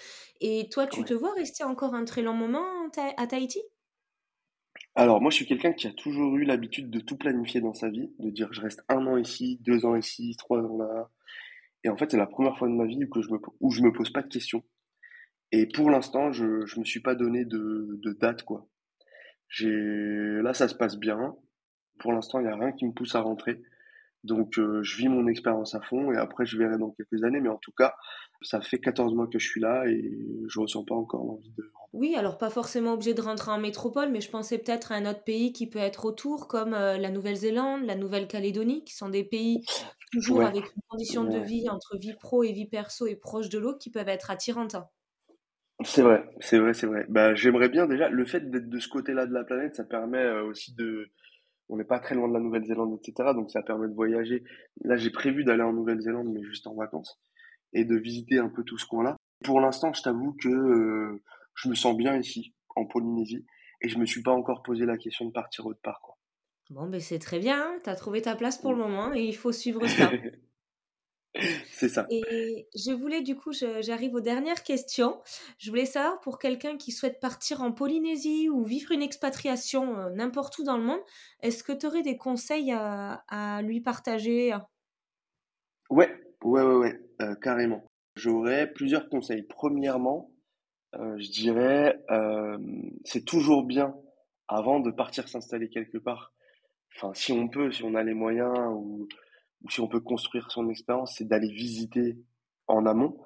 Et 0.43 0.69
toi, 0.71 0.87
tu 0.87 1.05
te 1.07 1.15
vois 1.15 1.33
rester 1.35 1.65
encore 1.65 1.95
un 1.95 2.05
très 2.05 2.21
long 2.23 2.35
moment 2.35 2.67
à 3.17 3.27
Tahiti? 3.27 3.61
Alors 4.95 5.21
moi, 5.21 5.33
je 5.33 5.37
suis 5.37 5.47
quelqu'un 5.47 5.73
qui 5.73 5.89
a 5.89 5.93
toujours 5.93 6.37
eu 6.37 6.45
l'habitude 6.45 6.91
de 6.91 7.01
tout 7.01 7.17
planifier 7.17 7.61
dans 7.61 7.75
sa 7.75 7.91
vie, 7.91 8.13
de 8.21 8.31
dire: 8.31 8.53
«Je 8.53 8.61
reste 8.61 8.85
un 8.89 9.05
an 9.09 9.17
ici, 9.17 9.59
2 9.63 9.85
ans 9.85 9.97
ici, 9.97 10.37
3 10.39 10.61
ans 10.63 10.77
là» 10.79 11.11
et 11.85 11.91
en 11.91 11.97
fait, 11.99 12.11
c'est 12.13 12.19
la 12.19 12.27
première 12.27 12.59
fois 12.59 12.69
de 12.69 12.75
ma 12.75 12.87
vie 12.87 13.05
où 13.15 13.23
je 13.23 13.31
me 13.31 13.39
où 13.61 13.71
je 13.73 13.83
me 13.83 13.93
pose 13.93 14.11
pas 14.13 14.23
de 14.23 14.29
questions 14.29 14.65
et 15.53 15.67
pour 15.69 15.91
l'instant, 15.91 16.33
je 16.33 16.67
je 16.67 16.81
me 16.81 16.85
suis 16.87 17.01
pas 17.01 17.15
donné 17.17 17.45
de 17.47 17.99
de 18.03 18.13
date, 18.15 18.45
quoi. 18.45 18.69
J'ai 19.51 19.71
là, 20.43 20.55
ça 20.55 20.69
se 20.69 20.77
passe 20.77 20.97
bien. 20.99 21.37
Pour 22.01 22.13
l'instant, 22.13 22.41
il 22.41 22.47
y 22.47 22.49
a 22.49 22.57
rien 22.57 22.73
qui 22.73 22.87
me 22.87 22.93
pousse 22.93 23.15
à 23.17 23.21
rentrer, 23.23 23.63
donc 24.25 24.59
heu, 24.59 24.83
je 24.85 24.99
vis 24.99 25.09
mon 25.09 25.27
expérience 25.29 25.75
à 25.75 25.83
fond 25.83 26.13
et 26.13 26.19
après 26.19 26.47
je 26.47 26.59
verrai 26.59 26.79
dans 26.79 26.91
quelques 26.93 27.25
années, 27.25 27.41
mais 27.41 27.51
en 27.51 27.59
tout 27.59 27.73
cas, 27.73 27.95
ça 28.43 28.61
fait 28.63 28.81
14 28.81 29.15
mois 29.15 29.29
que 29.29 29.39
je 29.41 29.49
suis 29.49 29.61
là 29.63 29.87
et 29.89 30.19
je 30.49 30.61
ressens 30.61 30.85
pas 30.85 30.95
encore 30.97 31.25
l'envie 31.27 31.53
de 31.53 31.65
rentrer. 31.75 31.93
Oui, 31.93 32.15
alors 32.15 32.39
pas 32.39 32.51
forcément 32.51 32.93
obligé 32.95 33.15
de 33.15 33.21
rentrer 33.21 33.51
en 33.51 33.59
métropole, 33.59 34.11
mais 34.11 34.21
je 34.21 34.31
pensais 34.31 34.59
peut-être 34.59 34.93
à 34.93 34.95
un 34.95 35.07
autre 35.11 35.25
pays 35.25 35.53
qui 35.53 35.69
peut 35.69 35.81
être 35.81 36.05
autour, 36.05 36.47
comme, 36.47 36.73
heu, 36.73 36.97
la 36.99 37.11
Nouvelle-Zélande, 37.11 37.85
la 37.85 37.97
Nouvelle-Calédonie, 37.97 38.85
qui 38.85 38.95
sont 38.95 39.09
des 39.09 39.25
pays 39.25 39.65
toujours 40.13 40.45
Ouais, 40.45 40.47
avec 40.47 40.67
une 40.75 40.83
condition 40.89 41.25
de 41.25 41.39
vie 41.39 41.69
entre 41.69 41.97
vie 41.99 42.15
pro 42.15 42.45
et 42.45 42.53
vie 42.53 42.67
perso 42.69 43.07
et 43.07 43.17
proche 43.17 43.49
de 43.49 43.59
l'eau 43.59 43.77
qui 43.77 43.91
peuvent 43.91 44.09
être 44.09 44.31
attirantes. 44.31 44.77
C'est 45.85 46.03
vrai, 46.03 46.25
c'est 46.41 46.59
vrai, 46.59 46.75
c'est 46.75 46.87
vrai. 46.87 47.07
Bah, 47.09 47.35
j'aimerais 47.35 47.69
bien 47.69 47.87
déjà 47.87 48.09
le 48.11 48.25
fait 48.27 48.51
d'être 48.51 48.69
de 48.69 48.79
ce 48.79 48.89
côté-là 48.89 49.27
de 49.27 49.33
la 49.33 49.45
planète, 49.45 49.77
ça 49.77 49.85
permet, 49.85 50.23
heu, 50.23 50.43
aussi 50.45 50.75
de 50.75 51.09
on 51.71 51.77
n'est 51.79 51.85
pas 51.85 52.01
très 52.01 52.15
loin 52.17 52.29
de 52.29 52.35
la 52.35 52.41
Nouvelle-Zélande 52.41 52.99
et 53.03 53.07
cetera, 53.07 53.35
donc 53.35 53.51
ça 53.51 53.63
permet 53.63 53.89
de 53.89 53.95
voyager. 53.95 54.45
Là, 54.85 54.97
j'ai 54.97 55.11
prévu 55.11 55.45
d'aller 55.45 55.63
en 55.63 55.73
Nouvelle-Zélande, 55.75 56.29
mais 56.33 56.43
juste 56.45 56.67
en 56.67 56.75
vacances 56.77 57.21
et 57.75 57.85
de 57.85 57.97
visiter 57.97 58.39
un 58.39 58.51
peu 58.51 58.65
tout 58.65 58.79
ce 58.79 58.87
coin-là. 58.87 59.17
Pour 59.45 59.61
l'instant, 59.61 59.93
je 59.95 60.03
t'avoue 60.03 60.35
que, 60.43 60.49
heu, 60.49 61.23
je 61.57 61.69
me 61.71 61.75
sens 61.77 61.97
bien 61.97 62.17
ici, 62.19 62.55
en 62.77 62.87
Polynésie 62.87 63.47
et 63.83 63.89
je 63.89 63.99
me 63.99 64.07
suis 64.07 64.23
pas 64.23 64.33
encore 64.33 64.63
posé 64.63 64.87
la 64.87 64.99
question 64.99 65.27
de 65.27 65.33
partir 65.33 65.67
autre 65.67 65.81
part, 65.83 66.01
quoi. 66.03 66.17
Bon, 66.71 66.89
beh, 66.89 66.99
c'est 67.01 67.19
très 67.21 67.39
bien, 67.39 67.63
hein, 67.75 67.79
tu 67.85 67.91
as 67.91 67.95
trouvé 67.97 68.23
ta 68.23 68.35
place 68.35 68.59
pour 68.59 68.73
le 68.73 68.77
Mmh. 68.77 68.79
moment 68.79 69.13
et 69.15 69.23
il 69.23 69.37
faut 69.37 69.53
suivre 69.53 69.87
ça. 69.89 70.21
C'est 71.73 71.89
ça. 71.89 72.11
Et 72.13 72.69
je 72.75 72.91
voulais 72.93 73.23
du 73.23 73.37
coup, 73.37 73.53
j'arrive 73.53 74.15
aux 74.15 74.21
dernières 74.21 74.63
questions. 74.65 75.21
Je 75.59 75.71
voulais 75.71 75.87
savoir 75.87 76.19
pour 76.21 76.39
quelqu'un 76.39 76.77
qui 76.77 76.91
souhaite 76.93 77.21
partir 77.21 77.63
en 77.63 77.71
Polynésie 77.73 78.49
ou 78.49 78.65
vivre 78.65 78.91
une 78.93 79.03
expatriation, 79.03 79.97
heu, 79.97 80.11
n'importe 80.11 80.59
où 80.59 80.65
dans 80.65 80.77
le 80.77 80.83
monde, 80.85 81.01
est-ce 81.41 81.63
que 81.63 81.73
tu 81.73 81.87
aurais 81.87 82.03
des 82.03 82.17
conseils 82.17 82.73
à 82.73 83.25
à 83.29 83.63
lui 83.63 83.81
partager? 83.81 84.53
Ouais, 85.91 86.09
ouais, 86.45 86.63
ouais, 86.63 86.75
ouais, 86.77 87.01
heu, 87.21 87.35
carrément. 87.37 87.85
J'aurais 88.15 88.73
plusieurs 88.73 89.09
conseils. 89.09 89.43
Premièrement, 89.43 90.31
heu, 90.97 91.19
je 91.19 91.31
dirais, 91.31 91.99
c'est 93.05 93.25
toujours 93.25 93.65
bien, 93.65 93.95
avant 94.49 94.81
de 94.81 94.91
partir 94.91 95.29
s'installer 95.29 95.69
quelque 95.69 95.99
part, 95.99 96.33
enfin, 96.97 97.15
si 97.15 97.33
on 97.33 97.49
peut, 97.49 97.73
si 97.73 97.85
on 97.85 97.95
a 97.97 98.03
les 98.05 98.15
moyens 98.15 98.57
ou 98.75 99.09
ou 99.65 99.71
si 99.71 99.81
on 99.81 99.89
peut 99.89 100.01
construire 100.01 100.51
son 100.51 100.69
expérience, 100.71 101.15
c'est 101.17 101.27
d'aller 101.29 101.51
visiter 101.53 102.17
en 102.67 102.87
amont. 102.87 103.19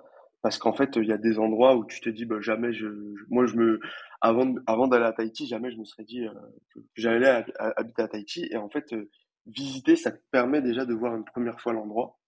Parce 0.43 0.59
qu'en 0.59 0.75
fait, 0.75 0.97
il 0.97 1.05
y 1.07 1.13
a 1.13 1.17
des 1.19 1.39
endroits 1.39 1.77
où 1.77 1.87
tu 1.87 2.01
te 2.01 2.11
dis: 2.11 2.27
«Bah, 2.27 2.41
jamais 2.41 2.73
je 2.73 2.87
je» 2.89 3.25
moi, 3.31 3.47
je 3.47 3.57
me 3.57 3.81
avant 4.21 4.89
d'aller 4.89 5.05
à 5.07 5.13
Tahiti, 5.13 5.47
jamais 5.47 5.71
je 5.71 5.79
me 5.79 5.85
serais 5.85 6.05
dit, 6.05 6.27
que 6.75 6.81
j'allais 6.97 7.29
hab 7.29 7.47
ha 7.59 7.73
habiter 7.77 8.03
à 8.03 8.09
Tahiti 8.09 8.47
et 8.51 8.57
en 8.57 8.69
fait, 8.71 8.93
heu, 8.93 9.11
visiter, 9.47 9.97
ça 9.97 10.13
te 10.13 10.21
permet 10.31 10.63
déjà 10.63 10.85
de 10.87 10.95
voir 10.95 11.15
une 11.17 11.25
première 11.25 11.61
fois 11.61 11.73
l'endroit 11.73 12.19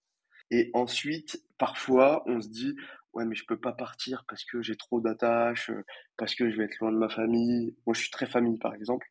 et 0.50 0.70
ensuite, 0.74 1.42
parfois, 1.58 2.22
on 2.26 2.40
se 2.40 2.48
dit: 2.48 2.74
«Ouais, 3.14 3.24
mais 3.24 3.34
je 3.34 3.44
peux 3.46 3.58
pas 3.58 3.72
partir 3.72 4.24
parce 4.28 4.44
que 4.44 4.62
j'ai 4.62 4.76
trop 4.76 5.00
d'attaches, 5.00 5.70
heu, 5.70 5.84
parce 6.16 6.34
que 6.34 6.50
je 6.50 6.56
vais 6.56 6.64
être 6.64 6.78
loin 6.80 6.92
de 6.92 6.98
ma 6.98 7.08
famille». 7.08 7.74
Moi, 7.86 7.94
je 7.94 8.00
suis 8.02 8.10
très 8.10 8.26
famille, 8.26 8.58
par 8.58 8.74
exemple. 8.74 9.06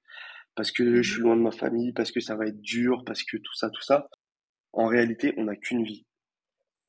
Parce 0.55 0.71
que 0.71 1.01
je 1.03 1.13
suis 1.13 1.21
loin 1.21 1.38
de 1.38 1.41
ma 1.41 1.51
famille, 1.51 1.93
parce 1.93 2.12
que 2.12 2.19
ça 2.21 2.36
va 2.36 2.47
être 2.47 2.62
dur, 2.62 3.03
parce 3.05 3.23
que 3.23 3.38
tout 3.38 3.53
ça, 3.55 3.69
tout 3.71 3.81
ça. 3.84 4.10
En 4.75 4.85
réalité, 4.88 5.33
on 5.38 5.45
n'a 5.45 5.55
qu'une 5.55 5.83
vie. 5.83 6.05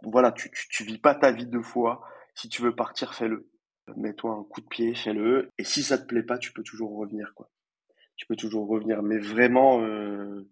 Voilà, 0.02 0.32
tu 0.32 0.50
tu 0.50 0.68
tu 0.70 0.84
vis 0.84 0.98
pas 0.98 1.14
ta 1.14 1.32
vie 1.32 1.46
2 1.46 1.62
fois. 1.62 2.02
Si 2.34 2.48
tu 2.48 2.62
veux 2.62 2.74
partir, 2.74 3.14
fais-le. 3.14 3.50
Mets-toi 3.96 4.32
un 4.32 4.44
coup 4.44 4.60
de 4.62 4.66
pied, 4.68 4.94
fais-le 4.94 5.50
et 5.58 5.64
si 5.64 5.82
ça 5.82 5.98
te 5.98 6.06
plaît 6.06 6.22
pas, 6.24 6.38
tu 6.38 6.52
peux 6.52 6.62
toujours 6.64 6.96
revenir, 6.98 7.32
quoi. 7.34 7.50
Tu 8.16 8.26
peux 8.26 8.36
toujours 8.36 8.68
revenir, 8.68 9.02
mais 9.02 9.18
vraiment, 9.18 9.80
heu, 9.82 10.50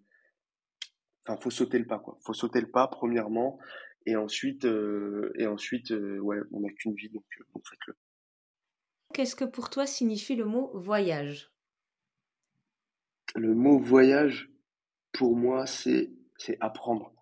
enfin, 1.26 1.38
faut 1.40 1.50
sauter 1.50 1.78
le 1.78 1.86
pas, 1.86 1.98
quoi. 1.98 2.18
Faut 2.24 2.34
sauter 2.34 2.60
le 2.60 2.70
pas, 2.70 2.88
premièrement 2.88 3.58
et 4.06 4.16
ensuite, 4.16 4.64
heu 4.66 5.32
et 5.38 5.46
ensuite, 5.46 5.90
heu, 5.92 6.20
ouais, 6.20 6.38
on 6.52 6.60
n'a 6.60 6.70
qu'une 6.72 6.94
vie 6.94 7.08
donc 7.10 7.24
heu, 7.40 7.44
donc 7.54 7.64
faites-le. 7.68 7.94
Qu'est-ce 9.14 9.34
que 9.34 9.46
pour 9.46 9.70
toi 9.70 9.86
signifie 9.86 10.36
le 10.36 10.44
mot 10.44 10.70
voyage? 10.74 11.50
Le 13.36 13.54
mot 13.54 13.78
voyage, 13.78 14.50
pour 15.12 15.36
moi, 15.36 15.66
c'est 15.66 16.10
c'est 16.38 16.58
apprendre. 16.60 17.13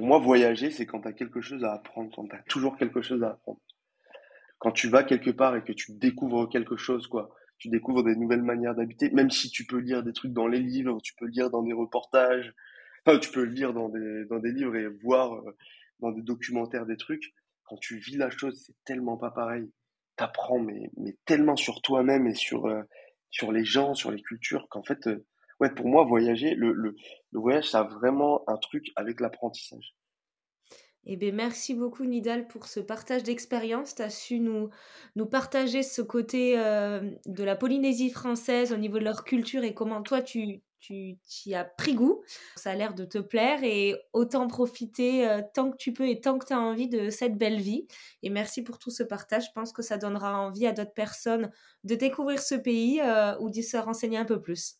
Pour 0.00 0.06
moi, 0.06 0.18
voyager, 0.18 0.70
c'est 0.70 0.86
quand 0.86 1.02
tu 1.02 1.08
as 1.08 1.12
quelque 1.12 1.42
chose 1.42 1.62
à 1.62 1.74
apprendre, 1.74 2.10
quand 2.16 2.26
tu 2.26 2.34
as 2.34 2.42
toujours 2.44 2.78
quelque 2.78 3.02
chose 3.02 3.22
à 3.22 3.32
apprendre. 3.32 3.60
Quand 4.56 4.72
tu 4.72 4.88
vas 4.88 5.04
quelque 5.04 5.30
part 5.30 5.54
et 5.56 5.62
que 5.62 5.74
tu 5.74 5.92
découvres 5.92 6.48
quelque 6.48 6.78
chose, 6.78 7.06
quoi. 7.06 7.34
Tu 7.58 7.68
découvres 7.68 8.02
des 8.02 8.16
nouvelles 8.16 8.40
manières 8.40 8.74
d'habiter, 8.74 9.10
même 9.10 9.30
si 9.30 9.50
tu 9.50 9.66
peux 9.66 9.76
lire 9.76 10.02
des 10.02 10.14
trucs 10.14 10.32
dans 10.32 10.46
les 10.46 10.60
livres, 10.60 11.02
tu 11.02 11.12
peux 11.16 11.26
lire 11.26 11.50
dans 11.50 11.62
des 11.62 11.74
reportages, 11.74 12.54
enfin, 13.04 13.18
tu 13.18 13.30
peux 13.30 13.42
lire 13.42 13.74
dans 13.74 13.90
des, 13.90 14.24
dans 14.24 14.38
des 14.38 14.52
livres 14.52 14.74
et 14.74 14.86
voir 14.86 15.34
euh, 15.34 15.54
dans 15.98 16.12
des 16.12 16.22
documentaires 16.22 16.86
des 16.86 16.96
trucs. 16.96 17.34
Quand 17.64 17.76
tu 17.76 17.98
vis 17.98 18.16
la 18.16 18.30
chose, 18.30 18.58
c'est 18.64 18.76
tellement 18.86 19.18
pas 19.18 19.30
pareil. 19.30 19.70
T'apprends, 20.16 20.60
mais, 20.60 20.90
mais 20.96 21.18
tellement 21.26 21.56
sur 21.56 21.82
toi-même 21.82 22.26
et 22.26 22.34
sur, 22.34 22.68
euh, 22.68 22.80
sur 23.30 23.52
les 23.52 23.66
gens, 23.66 23.92
sur 23.92 24.10
les 24.10 24.22
cultures, 24.22 24.66
qu'en 24.70 24.82
fait, 24.82 25.08
euh, 25.08 25.26
pour 25.68 25.86
moi, 25.86 26.04
voyager, 26.04 26.54
le, 26.54 26.96
voyage, 27.32 27.70
ça 27.70 27.80
a 27.80 27.84
vraiment 27.84 28.48
un 28.48 28.56
truc 28.56 28.90
avec 28.96 29.20
l'apprentissage. 29.20 29.94
Eh 31.04 31.16
bien, 31.16 31.32
merci 31.32 31.74
beaucoup, 31.74 32.04
Nidal, 32.04 32.46
pour 32.46 32.66
ce 32.66 32.80
partage 32.80 33.22
d'expérience. 33.22 33.94
Tu 33.94 34.02
as 34.02 34.10
su 34.10 34.38
nous, 34.38 34.70
partager 35.30 35.82
ce 35.82 36.02
côté 36.02 36.58
euh, 36.58 37.10
de 37.26 37.44
la 37.44 37.56
Polynésie 37.56 38.10
française 38.10 38.72
au 38.72 38.76
niveau 38.76 38.98
de 38.98 39.04
leur 39.04 39.24
culture 39.24 39.64
et 39.64 39.72
comment 39.72 40.02
toi, 40.02 40.20
tu, 40.20 40.60
tu, 40.80 41.18
y 41.46 41.54
as 41.54 41.64
pris 41.64 41.94
goût. 41.94 42.22
Ça 42.56 42.72
a 42.72 42.74
l'air 42.74 42.94
de 42.94 43.04
te 43.04 43.18
plaire 43.18 43.62
et 43.62 43.94
autant 44.12 44.46
profiter 44.46 45.28
euh, 45.28 45.42
tant 45.54 45.70
que 45.70 45.76
tu 45.76 45.92
peux 45.92 46.08
et 46.08 46.20
tant 46.20 46.38
que 46.38 46.46
tu 46.46 46.52
as 46.52 46.60
envie 46.60 46.88
de 46.88 47.10
cette 47.10 47.36
belle 47.36 47.60
vie. 47.60 47.86
Et 48.22 48.30
merci 48.30 48.62
pour 48.62 48.78
tout 48.78 48.90
ce 48.90 49.02
partage. 49.02 49.46
Je 49.46 49.52
pense 49.54 49.72
que 49.72 49.82
ça 49.82 49.98
donnera 49.98 50.38
envie 50.38 50.66
à 50.66 50.72
d'autres 50.72 50.94
personnes 50.94 51.50
de 51.84 51.94
découvrir 51.94 52.40
ce 52.40 52.54
pays 52.54 53.00
euh, 53.00 53.38
ou 53.40 53.50
d'y 53.50 53.62
se 53.62 53.76
renseigner 53.76 54.18
un 54.18 54.24
peu 54.24 54.40
plus. 54.40 54.79